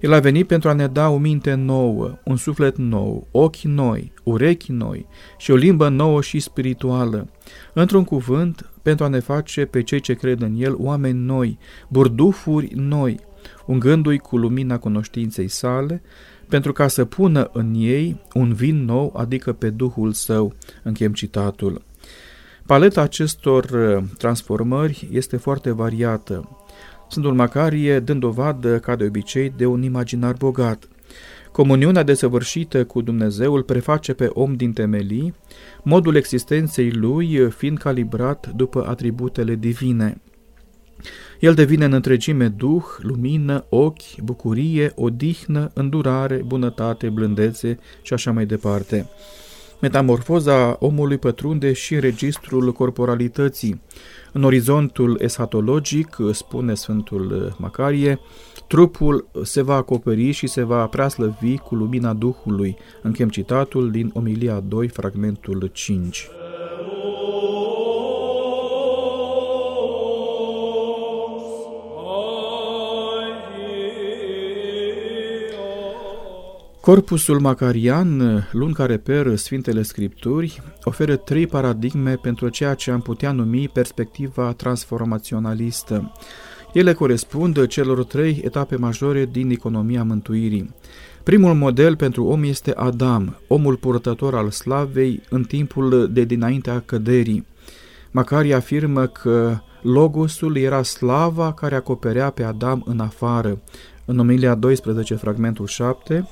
El 0.00 0.12
a 0.12 0.18
venit 0.18 0.46
pentru 0.46 0.68
a 0.68 0.72
ne 0.72 0.86
da 0.86 1.08
o 1.08 1.18
minte 1.18 1.54
nouă, 1.54 2.18
un 2.24 2.36
suflet 2.36 2.76
nou, 2.76 3.28
ochi 3.30 3.60
noi, 3.62 4.12
urechi 4.22 4.72
noi 4.72 5.06
și 5.38 5.50
o 5.50 5.54
limbă 5.54 5.88
nouă 5.88 6.22
și 6.22 6.40
spirituală. 6.40 7.28
Într-un 7.72 8.04
cuvânt, 8.04 8.71
pentru 8.82 9.04
a 9.04 9.08
ne 9.08 9.20
face 9.20 9.64
pe 9.64 9.82
cei 9.82 10.00
ce 10.00 10.14
cred 10.14 10.40
în 10.40 10.54
El 10.56 10.74
oameni 10.78 11.18
noi, 11.18 11.58
burdufuri 11.88 12.72
noi, 12.74 13.20
ungându-i 13.66 14.18
cu 14.18 14.36
lumina 14.36 14.78
cunoștinței 14.78 15.48
sale, 15.48 16.02
pentru 16.48 16.72
ca 16.72 16.88
să 16.88 17.04
pună 17.04 17.50
în 17.52 17.74
ei 17.76 18.20
un 18.34 18.52
vin 18.52 18.84
nou, 18.84 19.14
adică 19.16 19.52
pe 19.52 19.70
Duhul 19.70 20.12
Său. 20.12 20.52
Închem 20.82 21.12
citatul. 21.12 21.82
Paleta 22.66 23.00
acestor 23.00 23.64
uh, 23.64 24.04
transformări 24.18 25.08
este 25.12 25.36
foarte 25.36 25.70
variată. 25.70 26.58
Sfântul 27.08 27.34
Macarie 27.34 28.00
dând 28.00 28.20
dovadă, 28.20 28.78
ca 28.78 28.96
de 28.96 29.04
obicei, 29.04 29.52
de 29.56 29.66
un 29.66 29.82
imaginar 29.82 30.34
bogat. 30.34 30.88
Comuniunea 31.52 32.02
desăvârșită 32.02 32.84
cu 32.84 33.00
Dumnezeu 33.00 33.54
îl 33.54 33.62
preface 33.62 34.12
pe 34.12 34.30
om 34.32 34.54
din 34.54 34.72
temelii, 34.72 35.34
modul 35.82 36.14
existenței 36.14 36.90
lui 36.90 37.50
fiind 37.50 37.78
calibrat 37.78 38.52
după 38.56 38.86
atributele 38.88 39.54
divine. 39.54 40.20
El 41.40 41.54
devine 41.54 41.84
în 41.84 41.92
întregime 41.92 42.48
duh, 42.48 42.84
lumină, 42.98 43.66
ochi, 43.68 44.20
bucurie, 44.22 44.92
odihnă, 44.94 45.70
îndurare, 45.74 46.42
bunătate, 46.46 47.08
blândețe 47.08 47.78
și 48.02 48.12
așa 48.12 48.32
mai 48.32 48.46
departe. 48.46 49.08
Metamorfoza 49.82 50.76
omului 50.78 51.18
pătrunde 51.18 51.72
și 51.72 51.94
în 51.94 52.00
registrul 52.00 52.72
corporalității. 52.72 53.82
În 54.32 54.42
orizontul 54.42 55.18
esatologic, 55.20 56.16
spune 56.32 56.74
Sfântul 56.74 57.56
Macarie, 57.58 58.18
trupul 58.66 59.28
se 59.42 59.62
va 59.62 59.74
acoperi 59.74 60.30
și 60.30 60.46
se 60.46 60.62
va 60.62 60.86
preaslăvi 60.86 61.58
cu 61.58 61.74
lumina 61.74 62.12
Duhului. 62.12 62.76
Închem 63.02 63.28
citatul 63.28 63.90
din 63.90 64.10
Omilia 64.14 64.60
2, 64.60 64.88
fragmentul 64.88 65.70
5. 65.72 66.28
Corpusul 76.82 77.40
macarian, 77.40 78.42
luni 78.52 78.74
care 78.74 78.96
per 78.96 79.36
Sfintele 79.36 79.82
Scripturi, 79.82 80.62
oferă 80.84 81.16
trei 81.16 81.46
paradigme 81.46 82.14
pentru 82.14 82.48
ceea 82.48 82.74
ce 82.74 82.90
am 82.90 83.00
putea 83.00 83.32
numi 83.32 83.68
perspectiva 83.68 84.52
transformaționalistă. 84.52 86.12
Ele 86.72 86.92
corespund 86.92 87.66
celor 87.66 88.04
trei 88.04 88.40
etape 88.44 88.76
majore 88.76 89.24
din 89.24 89.50
economia 89.50 90.04
mântuirii. 90.04 90.74
Primul 91.22 91.54
model 91.54 91.96
pentru 91.96 92.24
om 92.24 92.42
este 92.42 92.72
Adam, 92.76 93.36
omul 93.48 93.76
purtător 93.76 94.34
al 94.34 94.50
slavei 94.50 95.22
în 95.30 95.42
timpul 95.42 96.10
de 96.12 96.24
dinaintea 96.24 96.82
căderii. 96.86 97.46
Macari 98.10 98.54
afirmă 98.54 99.06
că 99.06 99.58
Logosul 99.82 100.56
era 100.56 100.82
slava 100.82 101.52
care 101.52 101.74
acoperea 101.74 102.30
pe 102.30 102.42
Adam 102.42 102.82
în 102.86 103.00
afară. 103.00 103.60
În 104.04 104.18
omilia 104.18 104.54
12, 104.54 105.14
fragmentul 105.14 105.66
7, 105.66 106.28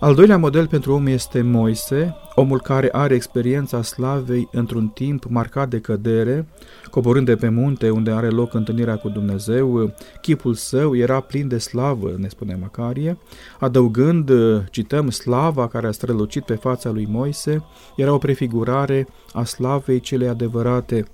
al 0.00 0.14
doilea 0.14 0.38
model 0.38 0.66
pentru 0.66 0.92
om 0.92 1.06
este 1.06 1.42
Moise, 1.42 2.16
omul 2.34 2.60
care 2.60 2.88
are 2.92 3.14
experiența 3.14 3.82
slavei 3.82 4.48
într-un 4.52 4.88
timp 4.88 5.24
marcat 5.24 5.68
de 5.68 5.80
cădere, 5.80 6.48
coborând 6.90 7.26
de 7.26 7.36
pe 7.36 7.48
munte 7.48 7.90
unde 7.90 8.10
are 8.10 8.28
loc 8.28 8.54
întâlnirea 8.54 8.96
cu 8.96 9.08
Dumnezeu, 9.08 9.94
chipul 10.20 10.54
său 10.54 10.96
era 10.96 11.20
plin 11.20 11.48
de 11.48 11.58
slavă, 11.58 12.14
ne 12.16 12.28
spune 12.28 12.58
Macarie, 12.60 13.18
adăugând, 13.58 14.30
cităm, 14.70 15.10
slava 15.10 15.68
care 15.68 15.86
a 15.86 15.92
strălucit 15.92 16.44
pe 16.44 16.54
fața 16.54 16.90
lui 16.90 17.06
Moise, 17.10 17.64
era 17.96 18.12
o 18.12 18.18
prefigurare 18.18 19.08
a 19.32 19.44
slavei 19.44 20.00
cele 20.00 20.28
adevărate, 20.28 21.04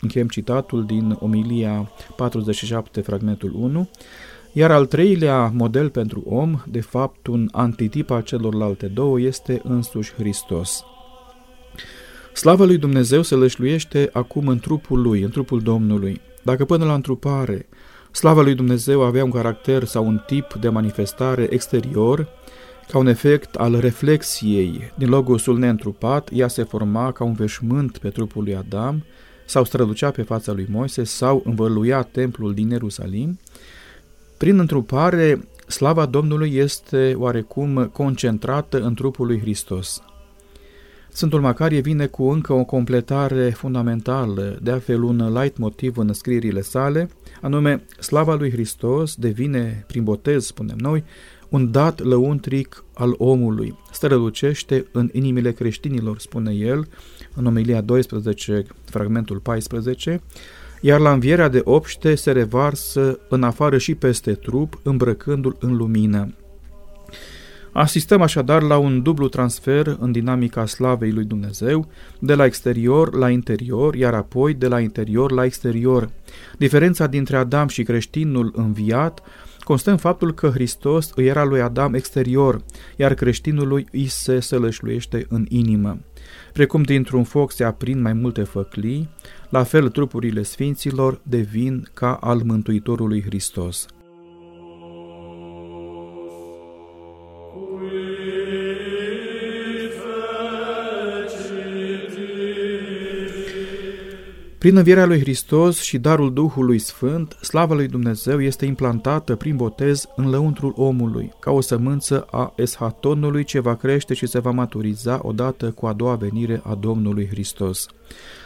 Încheiem 0.00 0.28
citatul 0.28 0.84
din 0.86 1.16
omilia 1.20 1.90
47, 2.16 3.00
fragmentul 3.00 3.52
1, 3.54 3.88
iar 4.52 4.70
al 4.70 4.86
treilea 4.86 5.50
model 5.54 5.90
pentru 5.90 6.22
om, 6.26 6.62
de 6.66 6.80
fapt 6.80 7.26
un 7.26 7.48
antitip 7.52 8.10
al 8.10 8.22
celorlalte 8.22 8.86
două, 8.86 9.20
este 9.20 9.60
însuși 9.64 10.12
Hristos. 10.12 10.84
Slava 12.34 12.64
lui 12.64 12.78
Dumnezeu 12.78 13.22
se 13.22 13.34
lășluiește 13.34 14.10
acum 14.12 14.48
în 14.48 14.58
trupul 14.58 15.02
lui, 15.02 15.22
în 15.22 15.30
trupul 15.30 15.60
Domnului. 15.60 16.20
Dacă 16.42 16.64
până 16.64 16.84
la 16.84 16.94
întrupare 16.94 17.66
slava 18.12 18.42
lui 18.42 18.54
Dumnezeu 18.54 19.02
avea 19.02 19.24
un 19.24 19.30
caracter 19.30 19.84
sau 19.84 20.06
un 20.06 20.22
tip 20.26 20.54
de 20.60 20.68
manifestare 20.68 21.46
exterior, 21.50 22.28
ca 22.88 22.98
un 22.98 23.06
efect 23.06 23.54
al 23.54 23.80
reflexiei 23.80 24.92
din 24.94 25.08
logosul 25.08 25.58
neîntrupat, 25.58 26.28
ea 26.32 26.48
se 26.48 26.62
forma 26.62 27.12
ca 27.12 27.24
un 27.24 27.32
veșmânt 27.32 27.98
pe 27.98 28.08
trupul 28.08 28.42
lui 28.42 28.56
Adam, 28.56 29.04
sau 29.46 29.64
strălucea 29.64 30.10
pe 30.10 30.22
fața 30.22 30.52
lui 30.52 30.66
Moise, 30.70 31.04
sau 31.04 31.42
învăluia 31.44 32.02
templul 32.02 32.54
din 32.54 32.70
Ierusalim, 32.70 33.38
prin 34.38 34.58
întrupare, 34.58 35.48
slava 35.66 36.06
Domnului 36.06 36.54
este 36.54 37.14
oarecum 37.16 37.90
concentrată 37.92 38.80
în 38.80 38.94
trupul 38.94 39.26
lui 39.26 39.40
Hristos. 39.40 40.02
Sfântul 41.08 41.40
Macarie 41.40 41.80
vine 41.80 42.06
cu 42.06 42.28
încă 42.28 42.52
o 42.52 42.64
completare 42.64 43.50
fundamentală, 43.50 44.58
de 44.62 44.70
altfel 44.70 45.02
un 45.02 45.32
light 45.32 45.56
motiv 45.56 45.96
în 45.96 46.12
scrierile 46.12 46.60
sale, 46.60 47.10
anume 47.40 47.84
slava 48.00 48.34
lui 48.34 48.50
Hristos 48.50 49.14
devine, 49.14 49.84
prin 49.86 50.04
botez, 50.04 50.44
spunem 50.44 50.76
noi, 50.80 51.04
un 51.48 51.70
dat 51.70 52.04
lăuntric 52.04 52.84
al 52.94 53.14
omului. 53.18 53.78
Strălucește 53.92 54.86
în 54.92 55.08
inimile 55.12 55.52
creștinilor, 55.52 56.18
spune 56.18 56.52
el, 56.52 56.88
în 57.34 57.46
omelia 57.46 57.80
12, 57.80 58.64
fragmentul 58.84 59.38
14, 59.38 60.20
iar 60.80 61.00
la 61.00 61.12
învierea 61.12 61.48
de 61.48 61.60
obște 61.64 62.14
se 62.14 62.32
revarsă 62.32 63.18
în 63.28 63.42
afară 63.42 63.78
și 63.78 63.94
peste 63.94 64.32
trup, 64.32 64.80
îmbrăcându-l 64.82 65.56
în 65.60 65.76
lumină. 65.76 66.32
Asistăm 67.72 68.20
așadar 68.20 68.62
la 68.62 68.76
un 68.76 69.02
dublu 69.02 69.28
transfer 69.28 69.96
în 70.00 70.12
dinamica 70.12 70.66
slavei 70.66 71.12
lui 71.12 71.24
Dumnezeu, 71.24 71.88
de 72.18 72.34
la 72.34 72.44
exterior 72.44 73.14
la 73.14 73.30
interior, 73.30 73.94
iar 73.94 74.14
apoi 74.14 74.54
de 74.54 74.66
la 74.66 74.80
interior 74.80 75.30
la 75.30 75.44
exterior. 75.44 76.10
Diferența 76.58 77.06
dintre 77.06 77.36
Adam 77.36 77.68
și 77.68 77.82
creștinul 77.82 78.52
înviat 78.56 79.22
constă 79.68 79.90
în 79.90 79.96
faptul 79.96 80.34
că 80.34 80.48
Hristos 80.48 81.10
îi 81.14 81.26
era 81.26 81.44
lui 81.44 81.60
Adam 81.60 81.94
exterior, 81.94 82.64
iar 82.96 83.14
creștinului 83.14 83.86
îi 83.92 84.06
se 84.06 84.40
sălășluiește 84.40 85.26
în 85.28 85.46
inimă. 85.48 85.98
Precum 86.52 86.82
dintr-un 86.82 87.24
foc 87.24 87.52
se 87.52 87.64
aprind 87.64 88.00
mai 88.00 88.12
multe 88.12 88.42
făclii, 88.42 89.08
la 89.48 89.62
fel 89.62 89.88
trupurile 89.88 90.42
sfinților 90.42 91.20
devin 91.22 91.88
ca 91.92 92.14
al 92.14 92.40
Mântuitorului 92.44 93.22
Hristos. 93.22 93.86
Prin 104.58 104.76
învierea 104.76 105.06
lui 105.06 105.20
Hristos 105.20 105.80
și 105.80 105.98
darul 105.98 106.32
Duhului 106.32 106.78
Sfânt, 106.78 107.32
slava 107.42 107.74
lui 107.74 107.86
Dumnezeu 107.86 108.42
este 108.42 108.64
implantată 108.66 109.36
prin 109.36 109.56
botez 109.56 110.06
în 110.16 110.30
lăuntrul 110.30 110.72
omului, 110.76 111.32
ca 111.40 111.50
o 111.50 111.60
sămânță 111.60 112.26
a 112.30 112.52
eshatonului 112.56 113.44
ce 113.44 113.60
va 113.60 113.74
crește 113.74 114.14
și 114.14 114.26
se 114.26 114.38
va 114.38 114.50
maturiza 114.50 115.20
odată 115.22 115.70
cu 115.70 115.86
a 115.86 115.92
doua 115.92 116.14
venire 116.14 116.60
a 116.64 116.74
Domnului 116.74 117.26
Hristos. 117.26 117.86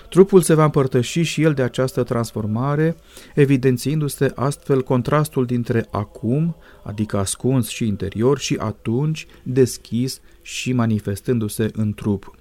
Trupul 0.09 0.41
se 0.41 0.55
va 0.55 0.65
împărtăși 0.65 1.23
și 1.23 1.43
el 1.43 1.53
de 1.53 1.63
această 1.63 2.03
transformare, 2.03 2.97
evidențiindu-se 3.35 4.33
astfel 4.35 4.83
contrastul 4.83 5.45
dintre 5.47 5.87
acum, 5.91 6.57
adică 6.83 7.19
ascuns 7.19 7.69
și 7.69 7.87
interior, 7.87 8.39
și 8.39 8.57
atunci, 8.59 9.27
deschis 9.43 10.21
și 10.43 10.73
manifestându-se 10.73 11.71
în 11.73 11.93
trup. 11.93 12.35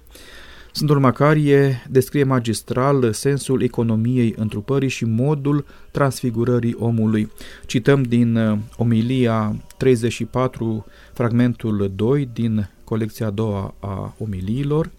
Sfântul 0.74 0.98
Macarie 0.98 1.86
descrie 1.90 2.24
magistral 2.24 3.12
sensul 3.12 3.62
economiei 3.62 4.34
întrupării 4.36 4.88
și 4.88 5.04
modul 5.04 5.64
transfigurării 5.90 6.76
omului. 6.78 7.30
Cităm 7.66 8.02
din 8.02 8.36
uh, 8.36 8.58
omilia 8.76 9.56
34, 9.76 10.86
fragmentul 11.12 11.92
2 11.96 12.28
din 12.32 12.70
colecția 12.84 13.26
a 13.26 13.30
doua 13.30 13.74
a 13.78 14.14
omiliilor. 14.18 14.90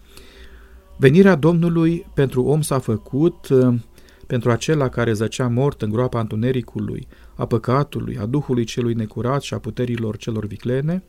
Venirea 0.98 1.36
Domnului 1.36 2.06
pentru 2.13 2.44
om 2.44 2.62
s-a 2.62 2.80
făcut 2.80 3.48
uh, 3.48 3.74
pentru 4.27 4.51
acela 4.51 4.89
care 4.89 5.13
zăcea 5.13 5.48
mort 5.48 5.82
în 5.82 5.89
groapa 5.89 6.20
întunericului, 6.20 7.08
a 7.36 7.46
păcatului, 7.46 8.18
a 8.18 8.25
Duhului 8.25 8.63
celui 8.63 8.94
necurat 8.94 9.42
și 9.42 9.53
a 9.53 9.58
puterilor 9.58 10.18
celor 10.18 10.46
viclene, 10.46 11.03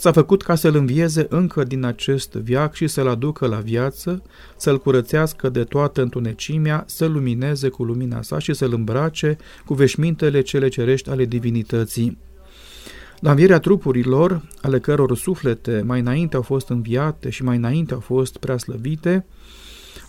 S-a 0.00 0.12
făcut 0.12 0.42
ca 0.42 0.54
să-l 0.54 0.76
învieze 0.76 1.26
încă 1.28 1.64
din 1.64 1.84
acest 1.84 2.32
viac 2.32 2.74
și 2.74 2.86
să-l 2.86 3.08
aducă 3.08 3.46
la 3.46 3.56
viață, 3.56 4.22
să-l 4.56 4.78
curățească 4.78 5.48
de 5.48 5.64
toată 5.64 6.02
întunecimea, 6.02 6.84
să-l 6.86 7.12
lumineze 7.12 7.68
cu 7.68 7.84
lumina 7.84 8.22
sa 8.22 8.38
și 8.38 8.54
să-l 8.54 8.72
îmbrace 8.72 9.36
cu 9.64 9.74
veșmintele 9.74 10.40
cele 10.40 10.68
cerești 10.68 11.10
ale 11.10 11.24
divinității. 11.24 12.18
La 13.18 13.30
învierea 13.30 13.58
trupurilor, 13.58 14.42
ale 14.62 14.78
căror 14.78 15.16
suflete 15.16 15.82
mai 15.86 16.00
înainte 16.00 16.36
au 16.36 16.42
fost 16.42 16.68
înviate 16.68 17.30
și 17.30 17.42
mai 17.42 17.56
înainte 17.56 17.94
au 17.94 18.00
fost 18.00 18.36
prea 18.36 18.58
slăvite, 18.58 19.26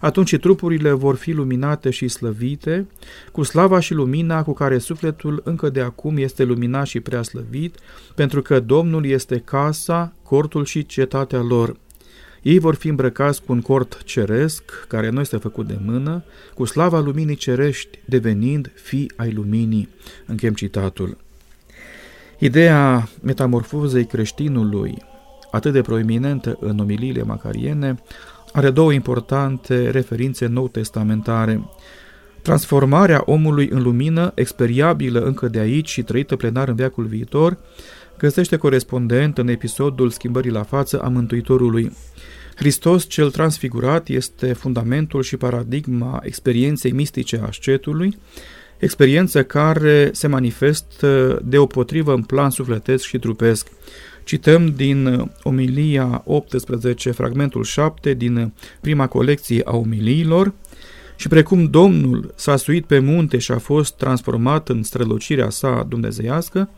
atunci 0.01 0.37
trupurile 0.37 0.91
vor 0.91 1.15
fi 1.15 1.31
luminate 1.31 1.89
și 1.89 2.07
slăvite, 2.07 2.87
cu 3.31 3.43
slava 3.43 3.79
și 3.79 3.93
lumina 3.93 4.43
cu 4.43 4.53
care 4.53 4.77
sufletul 4.77 5.41
încă 5.43 5.69
de 5.69 5.81
acum 5.81 6.17
este 6.17 6.43
luminat 6.43 6.85
și 6.85 6.99
prea 6.99 7.21
slăvit, 7.21 7.75
pentru 8.15 8.41
că 8.41 8.59
Domnul 8.59 9.05
este 9.05 9.37
casa, 9.37 10.13
cortul 10.23 10.65
și 10.65 10.85
cetatea 10.85 11.41
lor. 11.41 11.75
Ei 12.41 12.59
vor 12.59 12.75
fi 12.75 12.87
îmbrăcați 12.87 13.43
cu 13.43 13.51
un 13.51 13.61
cort 13.61 14.03
ceresc, 14.03 14.63
care 14.87 15.09
nu 15.09 15.19
este 15.19 15.37
făcut 15.37 15.67
de 15.67 15.79
mână, 15.85 16.23
cu 16.53 16.65
slava 16.65 16.99
luminii 16.99 17.35
cerești, 17.35 17.99
devenind 18.05 18.71
fi 18.75 19.11
ai 19.15 19.31
luminii. 19.31 19.89
Închem 20.25 20.53
citatul. 20.53 21.17
Ideea 22.39 23.09
metamorfozei 23.21 24.05
creștinului, 24.05 24.97
atât 25.51 25.73
de 25.73 25.81
proeminentă 25.81 26.57
în 26.59 26.79
omiliile 26.79 27.23
macariene, 27.23 27.95
are 28.51 28.69
două 28.69 28.91
importante 28.91 29.89
referințe 29.89 30.45
nou-testamentare. 30.45 31.69
Transformarea 32.41 33.21
omului 33.25 33.69
în 33.69 33.81
lumină, 33.81 34.31
experiabilă 34.35 35.19
încă 35.19 35.47
de 35.47 35.59
aici 35.59 35.89
și 35.89 36.03
trăită 36.03 36.35
plenar 36.35 36.67
în 36.67 36.75
veacul 36.75 37.05
viitor, 37.05 37.57
găsește 38.17 38.57
corespondent 38.57 39.37
în 39.37 39.47
episodul 39.47 40.09
schimbării 40.09 40.51
la 40.51 40.63
față 40.63 40.99
a 41.01 41.07
Mântuitorului. 41.07 41.91
Hristos 42.55 43.07
cel 43.07 43.31
transfigurat 43.31 44.07
este 44.07 44.53
fundamentul 44.53 45.21
și 45.21 45.37
paradigma 45.37 46.19
experienței 46.23 46.91
mistice 46.91 47.39
a 47.43 47.45
ascetului, 47.45 48.17
experiență 48.77 49.43
care 49.43 50.09
se 50.13 50.27
manifestă 50.27 51.41
deopotrivă 51.43 52.13
în 52.13 52.23
plan 52.23 52.49
sufletesc 52.49 53.03
și 53.03 53.19
trupesc. 53.19 53.67
Cităm 54.23 54.73
din 54.75 55.05
uh, 55.05 55.27
omilia 55.43 56.21
18, 56.25 57.11
fragmentul 57.11 57.63
7 57.63 58.13
din 58.13 58.35
uh, 58.35 58.47
prima 58.81 59.07
colecție 59.07 59.61
a 59.65 59.75
omiliilor, 59.75 60.53
și 61.21 61.27
precum 61.27 61.65
Domnul 61.65 62.33
s-a 62.35 62.55
suit 62.55 62.85
pe 62.85 62.99
munte 62.99 63.37
și 63.37 63.51
a 63.51 63.57
fost 63.57 63.93
transformat 63.93 64.69
în 64.69 64.83
strălucirea 64.83 65.49
sa 65.49 65.85
dumnezeiască, 65.89 66.69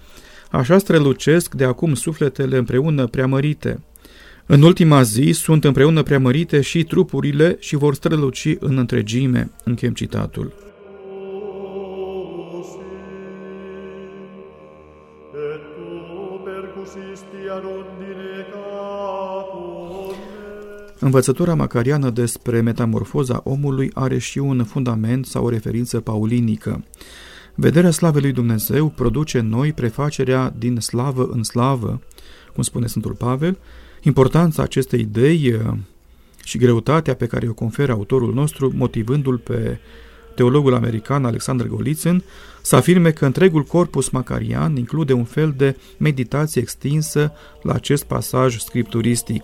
așa 0.51 0.77
strălucesc 0.77 1.53
de 1.53 1.63
acum 1.63 1.93
sufletele 1.93 2.58
împreună 2.58 3.08
preamărite. 3.08 3.79
În 4.45 4.62
ultima 4.62 5.01
zi 5.01 5.32
sunt 5.34 5.63
împreună 5.63 6.03
preamărite 6.03 6.62
și 6.62 6.84
trupurile 6.84 7.58
și 7.60 7.75
vor 7.75 7.95
străluci 7.95 8.56
în 8.60 8.77
întregime. 8.77 9.51
Închem 9.63 9.93
citatul. 9.93 10.72
Învățătura 21.03 21.55
macariană 21.55 22.09
despre 22.09 22.61
metamorfoza 22.61 23.41
omului 23.43 23.91
are 23.93 24.17
și 24.17 24.37
un 24.37 24.63
fundament 24.63 25.25
sau 25.25 25.45
o 25.45 25.49
referință 25.49 25.99
paulinică. 25.99 26.83
Vederea 27.55 27.91
slavei 27.91 28.21
lui 28.21 28.31
Dumnezeu 28.31 28.89
produce 28.89 29.39
în 29.39 29.49
noi 29.49 29.73
prefacerea 29.73 30.53
din 30.57 30.79
slavă 30.79 31.29
în 31.31 31.43
slavă, 31.43 32.01
cum 32.53 32.63
spune 32.63 32.87
Sfântul 32.87 33.13
Pavel. 33.13 33.57
Importanța 34.01 34.63
acestei 34.63 34.99
idei 34.99 35.45
eh, 35.45 35.59
și 36.43 36.57
greutatea 36.57 37.15
pe 37.15 37.25
care 37.25 37.47
o 37.47 37.53
conferă 37.53 37.91
autorul 37.91 38.33
nostru, 38.33 38.71
motivându-l 38.75 39.37
pe 39.37 39.79
teologul 40.35 40.73
american 40.73 41.25
Alexander 41.25 41.67
Golitsyn, 41.67 42.23
să 42.61 42.75
afirme 42.75 43.11
că 43.11 43.25
întregul 43.25 43.63
corpus 43.63 44.09
macarian 44.09 44.75
include 44.75 45.13
un 45.13 45.25
fel 45.25 45.53
de 45.57 45.77
meditație 45.97 46.61
extinsă 46.61 47.31
la 47.61 47.73
acest 47.73 48.03
pasaj 48.03 48.57
scripturistic. 48.57 49.43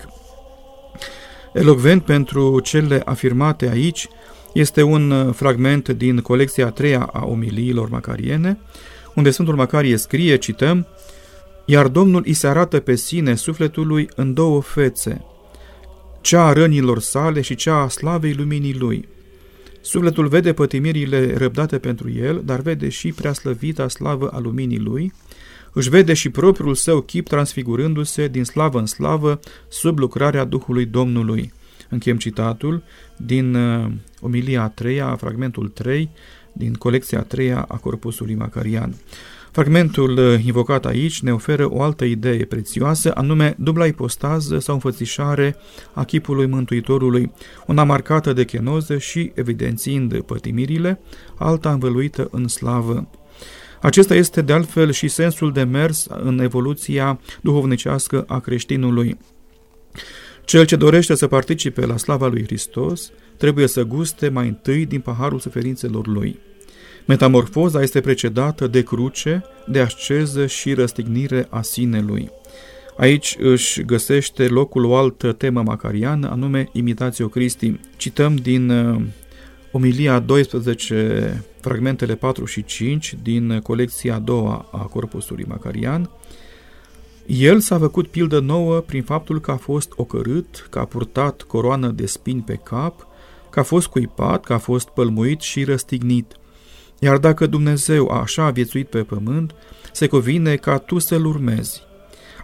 Elocvent 1.54 2.04
pentru 2.04 2.60
cele 2.60 3.02
afirmate 3.06 3.70
aici 3.70 4.08
este 4.54 4.82
un 4.82 5.12
uh, 5.12 5.34
fragment 5.34 5.90
din 5.90 6.20
colecția 6.20 6.66
a 6.66 6.72
treia 6.72 7.10
a 7.14 7.26
omiliilor 7.26 7.90
macariene, 7.90 8.60
unde 9.16 9.30
Sfântul 9.30 9.56
Macarie 9.56 9.98
scrie, 9.98 10.38
cităm, 10.38 10.88
Iar 11.66 11.88
Domnul 11.88 12.24
îi 12.26 12.34
se 12.34 12.48
arată 12.48 12.80
pe 12.80 12.96
sine 12.96 13.36
sufletului 13.36 14.10
în 14.16 14.34
două 14.34 14.62
fețe, 14.62 15.26
cea 16.22 16.46
a 16.46 16.54
rănilor 16.54 17.00
sale 17.00 17.42
și 17.42 17.56
cea 17.56 17.76
a 17.76 17.88
slavei 17.88 18.34
luminii 18.34 18.78
lui. 18.78 19.08
Sufletul 19.82 20.28
vede 20.28 20.54
pătimirile 20.54 21.34
răbdate 21.38 21.78
pentru 21.78 22.12
el, 22.12 22.42
dar 22.46 22.60
vede 22.60 22.90
și 22.90 23.12
preaslăvita 23.12 23.88
slavă 23.88 24.28
a 24.28 24.40
luminii 24.40 24.80
lui, 24.80 25.14
își 25.74 25.90
vede 25.90 26.14
și 26.14 26.30
propriul 26.30 26.76
său 26.76 27.02
chip 27.02 27.28
transfigurându-se 27.28 28.28
din 28.28 28.44
slavă 28.44 28.80
în 28.80 28.86
slavă 28.86 29.40
sub 29.68 29.98
lucrarea 29.98 30.44
Duhului 30.44 30.86
Domnului. 30.86 31.52
Închem 31.90 32.18
citatul 32.18 32.84
din 33.18 33.56
uh, 33.56 33.92
omilia 34.22 34.62
a 34.62 34.70
treia, 34.70 35.16
fragmentul 35.16 35.68
3, 35.68 36.10
din 36.54 36.74
colecția 36.74 37.20
a 37.20 37.24
treia 37.24 37.66
a 37.68 37.78
Corpusului 37.78 38.36
Macarian. 38.36 38.96
Fragmentul 39.52 40.18
uh, 40.18 40.46
invocat 40.46 40.86
aici 40.86 41.22
ne 41.22 41.34
oferă 41.34 41.72
o 41.72 41.82
altă 41.82 42.06
idee 42.06 42.46
prețioasă, 42.46 43.12
anume 43.16 43.56
dubla 43.58 43.86
ipostază 43.86 44.60
sau 44.60 44.74
înfățișare 44.74 45.56
a 45.94 46.04
chipului 46.04 46.46
Mântuitorului, 46.46 47.32
una 47.68 47.84
marcată 47.84 48.34
de 48.34 48.46
chenoză 48.46 48.98
și 48.98 49.32
evidențiind 49.36 50.22
pătimirile, 50.22 51.00
alta 51.38 51.72
învăluită 51.72 52.28
în 52.32 52.48
slavă. 52.48 53.08
Acesta 53.82 54.16
este 54.16 54.42
de 54.42 54.54
altfel 54.54 54.92
și 54.92 55.08
sensul 55.08 55.52
de 55.52 55.64
mers 55.64 56.08
în 56.10 56.40
evoluția 56.40 57.20
duhovnicească 57.42 58.24
a 58.28 58.40
creștinului. 58.40 59.18
Cel 60.46 60.66
ce 60.66 60.76
dorește 60.76 61.16
să 61.16 61.28
participe 61.28 61.86
la 61.86 61.98
slava 61.98 62.28
lui 62.28 62.44
Hristos 62.44 63.12
trebuie 63.38 63.68
să 63.68 63.84
guste 63.84 64.30
mai 64.30 64.48
întâi 64.48 64.86
din 64.86 65.00
paharul 65.00 65.40
suferințelor 65.40 66.08
lui. 66.08 66.40
Metamorfoza 67.06 67.82
este 67.82 68.02
precedată 68.02 68.68
de 68.68 68.84
cruce, 68.84 69.44
de 69.68 69.80
asceză 69.80 70.46
și 70.46 70.74
răstignire 70.74 71.48
a 71.50 71.62
sinelui. 71.62 72.30
Aici 72.98 73.36
își 73.40 73.84
găsește 73.84 74.48
locul 74.48 74.86
o 74.86 74.96
altă 74.96 75.32
temă 75.32 75.62
macariană, 75.62 76.30
anume 76.30 76.70
Imitatio 76.72 77.28
Christi. 77.28 77.80
Cităm 77.98 78.36
din 78.36 78.70
uh, 78.70 79.02
Omilia 79.72 80.20
12, 80.20 81.44
fragmentele 81.60 82.16
4 82.16 82.46
și 82.46 82.64
5 82.64 83.16
din 83.22 83.60
colecția 83.60 84.16
a 84.16 84.20
doua 84.20 84.70
a 84.72 84.78
Corpusului 84.78 85.46
Macarian. 85.48 86.10
El 87.26 87.60
s-a 87.60 87.78
făcut 87.78 88.08
pildă 88.08 88.40
nouă 88.40 88.80
prin 88.80 89.04
faptul 89.04 89.40
că 89.40 89.52
a 89.52 89.56
fost 89.56 89.92
ocărât, 89.96 90.68
că 90.70 90.80
a 90.80 90.86
purtat 90.86 91.42
coroană 91.42 91.88
de 91.88 92.06
spini 92.06 92.42
pe 92.42 92.60
cap, 92.64 93.08
că 93.50 93.60
a 93.60 93.64
fost 93.64 93.88
cuipat, 93.88 94.46
că 94.46 94.54
a 94.54 94.58
fost 94.58 94.88
pălmuit 94.88 95.42
și 95.42 95.64
răstignit. 95.64 96.36
Iar 97.00 97.18
dacă 97.18 97.46
Dumnezeu 97.46 98.08
așa 98.08 98.46
a 98.46 98.52
viețuit 98.52 98.88
pe 98.88 99.04
pământ, 99.04 99.56
se 99.92 100.08
cuvine 100.08 100.56
ca 100.56 100.78
tu 100.78 101.00
să-L 101.00 101.26
urmezi. 101.26 101.82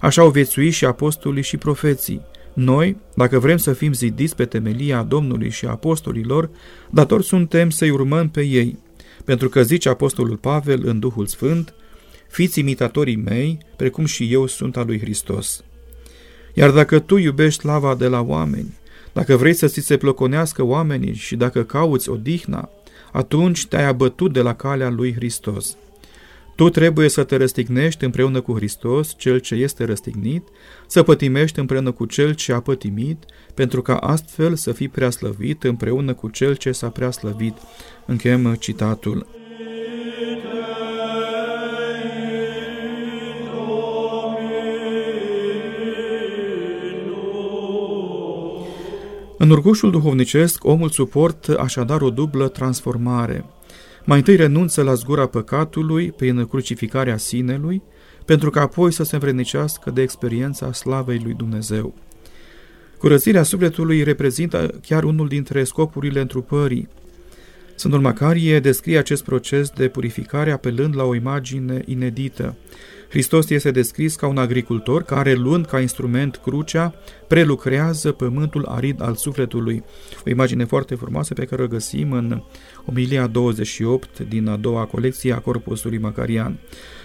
Așa 0.01 0.21
au 0.21 0.29
viețuit 0.29 0.73
și 0.73 0.85
apostolii 0.85 1.43
și 1.43 1.57
profeții. 1.57 2.21
Noi, 2.55 2.97
dacă 3.15 3.39
vrem 3.39 3.57
să 3.57 3.73
fim 3.73 3.93
zidiți 3.93 4.35
pe 4.35 4.45
temelia 4.45 5.03
Domnului 5.03 5.49
și 5.49 5.65
apostolilor, 5.65 6.49
dator 6.89 7.21
suntem 7.21 7.69
să-i 7.69 7.89
urmăm 7.89 8.29
pe 8.29 8.41
ei. 8.41 8.79
Pentru 9.25 9.49
că 9.49 9.63
zice 9.63 9.89
apostolul 9.89 10.37
Pavel 10.37 10.81
în 10.87 10.99
Duhul 10.99 11.25
Sfânt, 11.25 11.73
fiți 12.29 12.59
imitatorii 12.59 13.15
mei, 13.15 13.57
precum 13.75 14.05
și 14.05 14.33
eu 14.33 14.47
sunt 14.47 14.77
al 14.77 14.85
lui 14.85 14.99
Hristos. 14.99 15.63
Iar 16.53 16.71
dacă 16.71 16.99
tu 16.99 17.17
iubești 17.17 17.65
lava 17.65 17.95
de 17.95 18.07
la 18.07 18.21
oameni, 18.21 18.73
dacă 19.13 19.35
vrei 19.35 19.53
să 19.53 19.67
ți 19.67 19.79
se 19.79 19.97
ploconească 19.97 20.63
oamenii 20.63 21.13
și 21.13 21.35
dacă 21.35 21.63
cauți 21.63 22.09
odihna, 22.09 22.69
atunci 23.11 23.67
te-ai 23.67 23.85
abătut 23.85 24.33
de 24.33 24.41
la 24.41 24.55
calea 24.55 24.89
lui 24.89 25.13
Hristos. 25.13 25.77
Tu 26.55 26.69
trebuie 26.69 27.09
să 27.09 27.23
te 27.23 27.35
răstignești 27.35 28.03
împreună 28.03 28.41
cu 28.41 28.53
Hristos, 28.53 29.13
cel 29.17 29.39
ce 29.39 29.55
este 29.55 29.83
răstignit, 29.83 30.47
să 30.87 31.03
pătimești 31.03 31.59
împreună 31.59 31.91
cu 31.91 32.05
cel 32.05 32.33
ce 32.33 32.53
a 32.53 32.59
pătimit, 32.59 33.25
pentru 33.53 33.81
ca 33.81 33.97
astfel 33.97 34.55
să 34.55 34.71
fii 34.71 34.87
preaslăvit 34.87 35.63
împreună 35.63 36.13
cu 36.13 36.29
cel 36.29 36.55
ce 36.55 36.71
s-a 36.71 36.89
preaslăvit. 36.89 37.57
Încheiem 38.05 38.55
citatul. 38.59 39.27
În 49.37 49.49
urgușul 49.49 49.91
duhovnicesc, 49.91 50.63
omul 50.63 50.89
suportă 50.89 51.59
așadar 51.59 52.01
o 52.01 52.09
dublă 52.09 52.47
transformare. 52.47 53.45
Mai 54.05 54.17
întâi 54.17 54.35
renunță 54.35 54.81
la 54.81 54.93
zgura 54.93 55.27
păcatului 55.27 56.11
prin 56.11 56.45
crucificarea 56.45 57.17
sinelui, 57.17 57.81
pentru 58.25 58.49
că 58.49 58.59
apoi 58.59 58.91
să 58.91 59.03
se 59.03 59.15
învrednicească 59.15 59.91
de 59.91 60.01
experiența 60.01 60.73
slavei 60.73 61.21
lui 61.23 61.33
Dumnezeu. 61.33 61.93
Curățirea 62.97 63.43
sufletului 63.43 64.03
reprezintă 64.03 64.79
chiar 64.81 65.03
unul 65.03 65.27
dintre 65.27 65.63
scopurile 65.63 66.19
întrupării. 66.19 66.87
Sfântul 67.75 68.01
Macarie 68.01 68.59
descrie 68.59 68.97
acest 68.97 69.23
proces 69.23 69.69
de 69.69 69.87
purificare 69.87 70.51
apelând 70.51 70.95
la 70.95 71.03
o 71.03 71.15
imagine 71.15 71.81
inedită. 71.85 72.55
Hristos 73.09 73.49
este 73.49 73.71
descris 73.71 74.15
ca 74.15 74.27
un 74.27 74.37
agricultor 74.37 75.03
care, 75.03 75.33
luând 75.33 75.65
ca 75.65 75.79
instrument 75.79 76.35
crucea, 76.35 76.95
prelucrează 77.27 78.11
pământul 78.11 78.65
arid 78.65 79.01
al 79.01 79.15
sufletului. 79.15 79.83
O 80.25 80.29
imagine 80.29 80.63
foarte 80.63 80.95
frumoasă 80.95 81.33
pe 81.33 81.45
care 81.45 81.63
o 81.63 81.67
găsim 81.67 82.11
în 82.11 82.43
Omilia 82.85 83.27
28 83.27 84.19
din 84.19 84.47
a 84.47 84.55
doua 84.55 84.85
colecție 84.85 85.33
a 85.33 85.39
Corpusului 85.39 85.97
Macarian. 85.97 86.59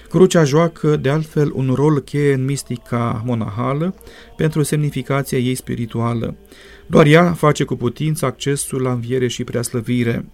Crucea 0.09 0.45
joacă, 0.45 0.97
de 0.97 1.11
altfel, 1.11 1.51
un 1.55 1.73
rol 1.75 2.01
cheie 2.01 2.33
în 2.33 2.45
mistica 2.45 3.23
monahală 3.27 3.95
pentru 4.37 4.63
semnificația 4.63 5.39
ei 5.39 5.55
spirituală. 5.55 6.37
Doar 6.87 7.07
ea 7.07 7.33
face 7.33 7.65
cu 7.65 7.77
putință 7.77 8.27
accesul 8.27 8.83
la 8.83 8.93
înviere 8.93 9.29
și 9.29 9.45
preaslăvire. 9.45 10.25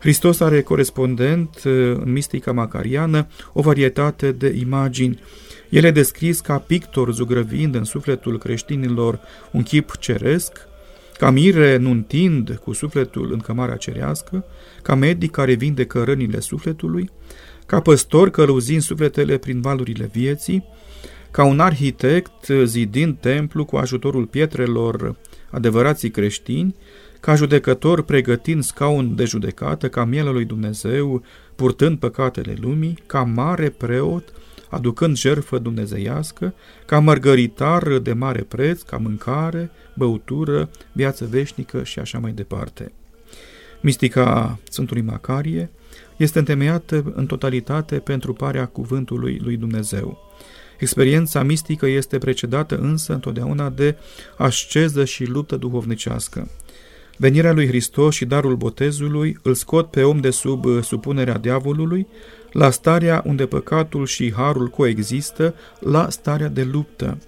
Hristos 0.00 0.40
are 0.40 0.62
corespondent 0.62 1.62
uh, 1.64 1.72
în 2.04 2.12
mistica 2.12 2.52
macariană 2.52 3.26
o 3.52 3.60
varietate 3.60 4.32
de 4.32 4.56
imagini. 4.58 5.20
El 5.68 5.84
e 5.84 5.90
descris 5.90 6.40
ca 6.40 6.58
pictor 6.58 7.12
zugrăvind 7.12 7.74
în 7.74 7.84
sufletul 7.84 8.38
creștinilor 8.38 9.20
un 9.50 9.62
chip 9.62 9.96
ceresc, 9.98 10.68
ca 11.18 11.30
mire 11.30 11.76
nuntind 11.76 12.60
cu 12.64 12.72
sufletul 12.72 13.32
în 13.32 13.38
cămara 13.38 13.76
cerească, 13.76 14.44
ca 14.82 14.94
medic 14.94 15.30
care 15.30 15.52
vindecă 15.52 16.04
rănile 16.04 16.40
sufletului, 16.40 17.10
ca 17.66 17.80
păstor 17.80 18.30
călăuzind 18.30 18.82
sufletele 18.82 19.36
prin 19.36 19.60
valurile 19.60 20.10
vieții, 20.12 20.64
ca 21.30 21.44
un 21.44 21.60
arhitect 21.60 22.46
zidind 22.64 23.16
templu 23.18 23.64
cu 23.64 23.76
ajutorul 23.76 24.26
pietrelor 24.26 25.16
adevărații 25.50 26.10
creștini, 26.10 26.74
ca 27.20 27.34
judecător 27.34 28.02
pregătind 28.02 28.62
scaun 28.62 29.14
de 29.14 29.24
judecată, 29.24 29.88
ca 29.88 30.04
mielul 30.04 30.32
lui 30.32 30.44
Dumnezeu, 30.44 31.22
purtând 31.56 31.98
păcatele 31.98 32.56
lumii, 32.60 32.98
ca 33.06 33.22
mare 33.22 33.68
preot, 33.68 34.32
aducând 34.68 35.16
jertfă 35.16 35.58
dumnezeiască, 35.58 36.54
ca 36.86 36.98
mărgăritar 36.98 37.98
de 37.98 38.12
mare 38.12 38.42
preț, 38.42 38.82
ca 38.82 38.96
mâncare, 38.96 39.70
băutură, 39.94 40.70
viață 40.92 41.26
veșnică 41.30 41.84
și 41.84 41.98
așa 41.98 42.18
mai 42.18 42.32
departe. 42.32 42.92
Mistica 43.80 44.58
Sfântului 44.68 45.02
Macarie 45.02 45.70
este 46.16 46.38
întemeiată 46.38 47.12
în 47.14 47.26
totalitate 47.26 47.98
pentru 47.98 48.32
parea 48.32 48.66
cuvântului 48.66 49.40
lui 49.42 49.56
Dumnezeu. 49.56 50.18
Experiența 50.80 51.42
mistică 51.42 51.86
este 51.86 52.18
precedată 52.18 52.76
însă 52.76 53.12
întotdeauna 53.12 53.68
de 53.68 53.96
asceză 54.36 55.04
și 55.04 55.24
luptă 55.24 55.56
duhovnicească. 55.56 56.48
Venirea 57.16 57.52
lui 57.52 57.66
Hristos 57.66 58.14
și 58.14 58.24
darul 58.24 58.56
botezului 58.56 59.38
îl 59.42 59.54
scot 59.54 59.90
pe 59.90 60.02
om 60.02 60.20
de 60.20 60.30
sub 60.30 60.64
uh, 60.64 60.82
supunerea 60.82 61.38
diavolului, 61.38 62.06
la 62.52 62.70
starea 62.70 63.22
unde 63.26 63.46
păcatul 63.46 64.06
și 64.06 64.32
harul 64.32 64.68
coexistă, 64.68 65.54
la 65.80 66.10
starea 66.10 66.48
de 66.48 66.62
luptă. 66.62 67.18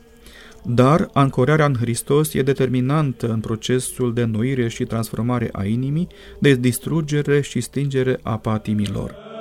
Dar 0.64 1.10
ancorarea 1.12 1.66
în 1.66 1.74
Hristos 1.74 2.34
e 2.34 2.42
determinantă 2.42 3.28
în 3.28 3.40
procesul 3.40 4.14
de 4.14 4.24
noire 4.24 4.68
și 4.68 4.84
transformare 4.84 5.48
a 5.52 5.64
inimii, 5.64 6.08
de 6.38 6.54
distrugere 6.54 7.40
și 7.40 7.60
stingere 7.60 8.20
a 8.22 8.38
patimilor. 8.38 9.31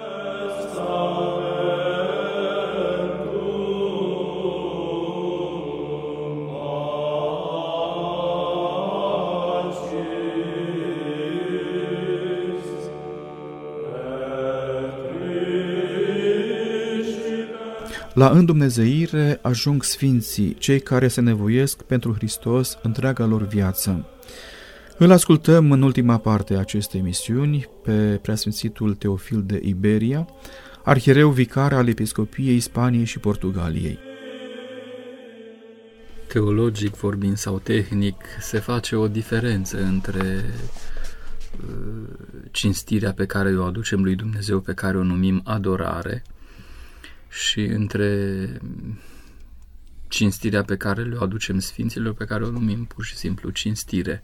La 18.13 18.29
îndumnezeire 18.29 19.39
ajung 19.41 19.83
sfinții, 19.83 20.53
cei 20.53 20.79
care 20.79 21.07
se 21.07 21.21
nevoiesc 21.21 21.81
pentru 21.81 22.13
Hristos 22.13 22.77
întreaga 22.83 23.25
lor 23.25 23.47
viață. 23.47 24.05
Îl 24.97 25.11
ascultăm 25.11 25.71
în 25.71 25.81
ultima 25.81 26.17
parte 26.17 26.55
a 26.55 26.59
acestei 26.59 26.99
emisiuni 26.99 27.67
pe 27.83 28.19
preasfințitul 28.21 28.93
Teofil 28.93 29.43
de 29.45 29.59
Iberia, 29.63 30.27
arhiereu 30.83 31.29
vicar 31.29 31.73
al 31.73 31.87
Episcopiei 31.87 32.59
Spaniei 32.59 33.05
și 33.05 33.19
Portugaliei. 33.19 33.99
Teologic 36.27 36.95
vorbind 36.95 37.37
sau 37.37 37.59
tehnic, 37.59 38.15
se 38.39 38.59
face 38.59 38.95
o 38.95 39.07
diferență 39.07 39.83
între 39.83 40.43
uh, 41.67 42.07
cinstirea 42.51 43.13
pe 43.13 43.25
care 43.25 43.57
o 43.57 43.63
aducem 43.63 44.03
lui 44.03 44.15
Dumnezeu, 44.15 44.59
pe 44.59 44.73
care 44.73 44.97
o 44.97 45.03
numim 45.03 45.41
adorare, 45.43 46.23
și 47.31 47.61
între 47.61 48.47
cinstirea 50.07 50.63
pe 50.63 50.77
care 50.77 51.03
le 51.03 51.17
aducem 51.19 51.59
sfinților, 51.59 52.13
pe 52.13 52.25
care 52.25 52.43
o 52.43 52.49
numim 52.49 52.85
pur 52.85 53.03
și 53.03 53.15
simplu 53.15 53.49
cinstire. 53.49 54.23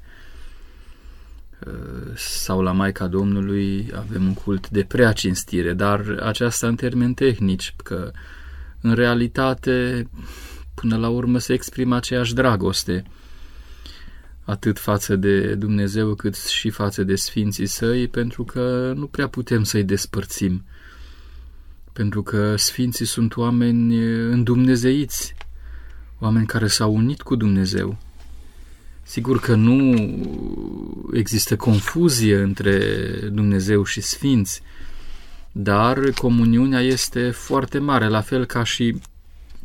sau 2.16 2.62
la 2.62 2.72
Maica 2.72 3.08
Domnului 3.08 3.92
avem 3.96 4.26
un 4.26 4.34
cult 4.34 4.70
de 4.70 4.84
prea 4.84 5.12
cinstire, 5.12 5.74
dar 5.74 6.20
aceasta 6.24 6.68
în 6.68 6.76
termeni 6.76 7.14
tehnici, 7.14 7.74
că 7.84 8.12
în 8.82 8.94
realitate 8.94 10.08
până 10.76 10.98
la 10.98 11.10
urmă 11.10 11.38
se 11.38 11.54
exprimă 11.54 11.96
aceeași 11.96 12.34
dragoste 12.34 13.04
atât 14.44 14.80
față 14.80 15.16
de 15.16 15.56
Dumnezeu 15.56 16.16
cât 16.16 16.36
și 16.36 16.70
față 16.70 17.04
de 17.04 17.16
Sfinții 17.16 17.66
Săi, 17.66 18.08
pentru 18.08 18.44
că 18.44 18.94
nu 18.96 19.08
prea 19.08 19.28
putem 19.28 19.64
să-i 19.64 19.84
despărțim. 19.84 20.66
Pentru 21.98 22.24
că 22.24 22.56
Sfinții 22.56 23.06
sunt 23.06 23.38
oameni 23.38 23.98
îndumnezeiți, 24.32 25.36
oameni 26.20 26.46
care 26.46 26.68
s-au 26.68 26.96
unit 26.96 27.22
cu 27.22 27.36
Dumnezeu. 27.36 27.98
Sigur 29.04 29.40
că 29.40 29.56
nu 29.56 29.96
există 31.14 31.56
confuzie 31.56 32.38
între 32.38 32.80
Dumnezeu 33.32 33.84
și 33.84 34.02
Sfinți, 34.02 34.62
dar 35.52 36.12
comuniunea 36.12 36.82
este 36.82 37.30
foarte 37.30 37.78
mare, 37.78 38.08
la 38.08 38.22
fel 38.22 38.46
ca 38.46 38.64
și 38.64 39.00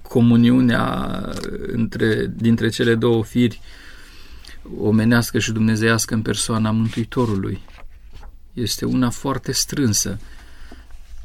comuniunea 0.03 1.21
între, 1.66 2.33
dintre 2.37 2.68
cele 2.68 2.95
două 2.95 3.25
firi 3.25 3.61
omenească 4.79 5.38
și 5.38 5.53
dumnezeiască 5.53 6.14
în 6.14 6.23
persoana 6.23 6.71
Mântuitorului. 6.71 7.61
Este 8.53 8.85
una 8.85 9.11
foarte 9.11 9.53
strânsă. 9.53 10.18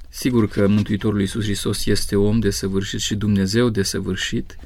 Sigur 0.10 0.48
că 0.48 0.68
Mântuitorul 0.68 1.20
Iisus 1.20 1.44
Hristos 1.44 1.86
este 1.86 2.16
om 2.16 2.40
de 2.40 2.50
săvârșit 2.50 3.00
și 3.00 3.16
Dumnezeu 3.16 3.70
de 3.70 3.84
săvârșit, 3.84 4.58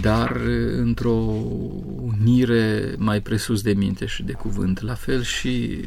dar 0.00 0.36
într-o 0.72 1.14
unire 1.96 2.94
mai 2.98 3.20
presus 3.20 3.62
de 3.62 3.72
minte 3.72 4.06
și 4.06 4.22
de 4.22 4.32
cuvânt. 4.32 4.80
La 4.80 4.94
fel 4.94 5.22
și 5.22 5.84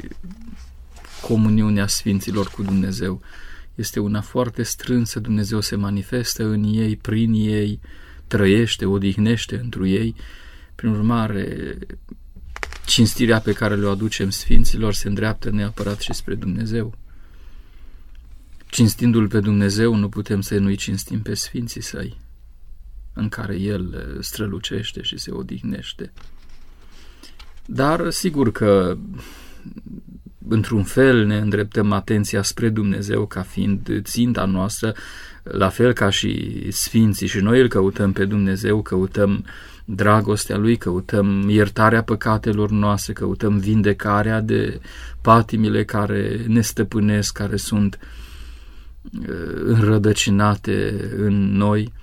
comuniunea 1.21 1.87
Sfinților 1.87 2.47
cu 2.47 2.63
Dumnezeu 2.63 3.21
este 3.75 3.99
una 3.99 4.21
foarte 4.21 4.63
strânsă, 4.63 5.19
Dumnezeu 5.19 5.59
se 5.59 5.75
manifestă 5.75 6.45
în 6.45 6.63
ei, 6.63 6.95
prin 6.95 7.33
ei, 7.33 7.79
trăiește, 8.27 8.85
odihnește 8.85 9.59
întru 9.63 9.87
ei 9.87 10.15
prin 10.75 10.89
urmare, 10.89 11.77
cinstirea 12.85 13.39
pe 13.39 13.53
care 13.53 13.75
le 13.75 13.87
aducem 13.87 14.29
Sfinților 14.29 14.93
se 14.93 15.07
îndreaptă 15.07 15.49
neapărat 15.49 15.99
și 15.99 16.13
spre 16.13 16.35
Dumnezeu. 16.35 16.97
Cinstindu-L 18.71 19.27
pe 19.27 19.39
Dumnezeu, 19.39 19.95
nu 19.95 20.09
putem 20.09 20.41
să 20.41 20.57
nu-i 20.57 20.75
cinstim 20.75 21.21
pe 21.21 21.33
Sfinții 21.33 21.81
Săi, 21.81 22.19
în 23.13 23.29
care 23.29 23.55
El 23.55 24.17
strălucește 24.19 25.01
și 25.01 25.17
se 25.17 25.31
odihnește. 25.31 26.11
Dar, 27.65 28.09
sigur 28.09 28.51
că 28.51 28.97
într-un 30.47 30.83
fel 30.83 31.25
ne 31.25 31.37
îndreptăm 31.37 31.91
atenția 31.91 32.41
spre 32.41 32.69
Dumnezeu 32.69 33.25
ca 33.25 33.41
fiind 33.41 34.01
ținta 34.01 34.45
noastră, 34.45 34.93
la 35.43 35.69
fel 35.69 35.93
ca 35.93 36.09
și 36.09 36.65
Sfinții 36.69 37.27
și 37.27 37.39
noi 37.39 37.61
îl 37.61 37.67
căutăm 37.67 38.11
pe 38.11 38.25
Dumnezeu, 38.25 38.81
căutăm 38.81 39.45
dragostea 39.85 40.57
Lui, 40.57 40.77
căutăm 40.77 41.49
iertarea 41.49 42.03
păcatelor 42.03 42.69
noastre, 42.69 43.13
căutăm 43.13 43.57
vindecarea 43.57 44.41
de 44.41 44.79
patimile 45.21 45.83
care 45.83 46.45
ne 46.47 46.61
stăpânesc, 46.61 47.33
care 47.33 47.55
sunt 47.55 47.99
uh, 48.01 48.20
înrădăcinate 49.63 51.09
în 51.17 51.51
noi, 51.51 51.93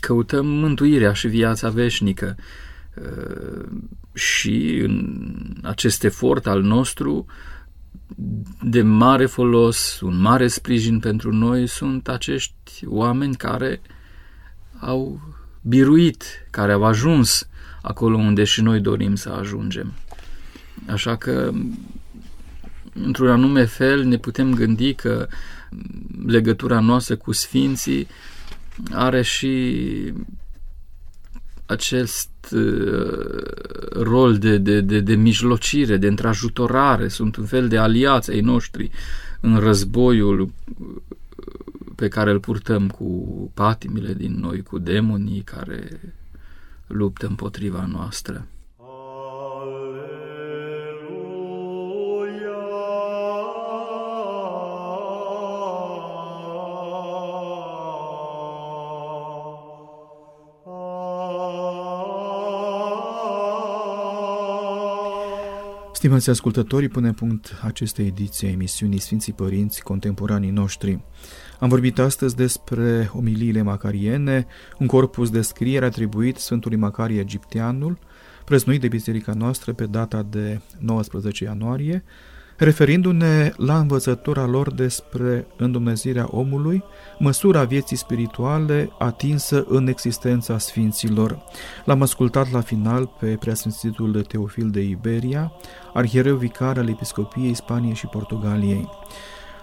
căutăm 0.00 0.46
mântuirea 0.46 1.12
și 1.12 1.28
viața 1.28 1.68
veșnică 1.68 2.36
uh, 2.96 3.66
și 4.12 4.80
în 4.84 5.16
acest 5.62 6.04
efort 6.04 6.46
al 6.46 6.62
nostru 6.62 7.26
de 8.62 8.82
mare 8.82 9.26
folos, 9.26 10.00
un 10.00 10.20
mare 10.20 10.46
sprijin 10.46 10.98
pentru 10.98 11.32
noi 11.32 11.66
sunt 11.66 12.08
acești 12.08 12.86
oameni 12.86 13.36
care 13.36 13.80
au 14.78 15.20
biruit, 15.62 16.24
care 16.50 16.72
au 16.72 16.84
ajuns 16.84 17.48
acolo 17.82 18.16
unde 18.16 18.44
și 18.44 18.62
noi 18.62 18.80
dorim 18.80 19.14
să 19.14 19.28
ajungem. 19.28 19.92
Așa 20.86 21.16
că, 21.16 21.52
într-un 22.92 23.28
anume 23.28 23.64
fel, 23.64 24.04
ne 24.04 24.16
putem 24.16 24.54
gândi 24.54 24.94
că 24.94 25.28
legătura 26.26 26.80
noastră 26.80 27.16
cu 27.16 27.32
Sfinții 27.32 28.06
are 28.90 29.22
și 29.22 30.12
acest 31.66 32.30
uh, 32.50 33.42
rol 33.92 34.38
de, 34.38 34.58
de, 34.58 34.80
de, 34.80 35.00
de 35.00 35.14
mijlocire, 35.14 35.96
de 35.96 36.06
întrajutorare, 36.06 37.08
sunt 37.08 37.36
un 37.36 37.44
fel 37.44 37.68
de 37.68 37.78
aliați 37.78 38.30
ai 38.30 38.40
noștri 38.40 38.90
în 39.40 39.58
războiul 39.58 40.52
pe 41.94 42.08
care 42.08 42.30
îl 42.30 42.40
purtăm 42.40 42.88
cu 42.88 43.50
patimile 43.54 44.14
din 44.14 44.38
noi, 44.40 44.62
cu 44.62 44.78
demonii 44.78 45.40
care 45.40 46.00
luptă 46.86 47.26
împotriva 47.26 47.86
noastră. 47.86 48.46
Stimați 66.02 66.30
ascultătorii, 66.30 66.88
pune 66.88 67.12
punct 67.12 67.58
acestei 67.60 68.06
ediții 68.06 68.46
a 68.46 68.50
emisiunii 68.50 68.98
Sfinții 68.98 69.32
Părinți 69.32 69.82
Contemporanii 69.82 70.50
noștri. 70.50 71.00
Am 71.60 71.68
vorbit 71.68 71.98
astăzi 71.98 72.36
despre 72.36 73.10
omiliile 73.12 73.62
macariene, 73.62 74.46
un 74.78 74.86
corpus 74.86 75.30
de 75.30 75.40
scriere 75.42 75.84
atribuit 75.84 76.36
Sfântului 76.36 76.76
Macarie 76.78 77.20
Egipteanul, 77.20 77.98
preznuit 78.44 78.80
de 78.80 78.88
biserica 78.88 79.32
noastră 79.32 79.72
pe 79.72 79.86
data 79.86 80.22
de 80.22 80.60
19 80.78 81.44
ianuarie, 81.44 82.04
referindu-ne 82.62 83.52
la 83.56 83.78
învățătura 83.78 84.46
lor 84.46 84.72
despre 84.72 85.46
îndumnezirea 85.56 86.26
omului, 86.30 86.82
măsura 87.18 87.64
vieții 87.64 87.96
spirituale 87.96 88.90
atinsă 88.98 89.64
în 89.68 89.86
existența 89.86 90.58
sfinților. 90.58 91.42
L-am 91.84 92.02
ascultat 92.02 92.50
la 92.50 92.60
final 92.60 93.10
pe 93.20 93.36
preasfințitul 93.40 94.22
Teofil 94.22 94.70
de 94.70 94.80
Iberia, 94.80 95.52
arhiereu 95.94 96.36
vicar 96.36 96.78
al 96.78 96.88
Episcopiei 96.88 97.54
Spaniei 97.54 97.94
și 97.94 98.06
Portugaliei. 98.06 98.88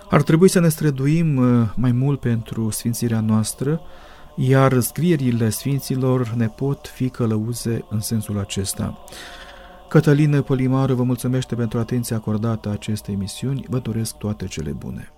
Ar 0.10 0.22
trebui 0.22 0.48
să 0.48 0.60
ne 0.60 0.70
străduim 0.70 1.38
uh, 1.38 1.68
mai 1.76 1.92
mult 1.92 2.20
pentru 2.20 2.70
sfințirea 2.70 3.20
noastră, 3.20 3.82
iar 4.36 4.80
scrierile 4.80 5.50
sfinților 5.50 6.30
ne 6.30 6.48
pot 6.48 6.92
fi 6.94 7.10
călăuze 7.10 7.86
în 7.90 8.00
sensul 8.00 8.40
acesta. 8.40 9.04
Cătălină 9.90 10.42
Polimaru 10.42 10.96
vă 10.96 11.04
mulțumește 11.04 11.56
pentru 11.56 11.80
atenția 11.80 12.16
acordată 12.16 12.70
acestei 12.70 13.14
emisiuni, 13.14 13.66
vă 13.70 13.80
doresc 13.80 14.18
toate 14.18 14.46
cele 14.46 14.72
bune. 14.72 15.14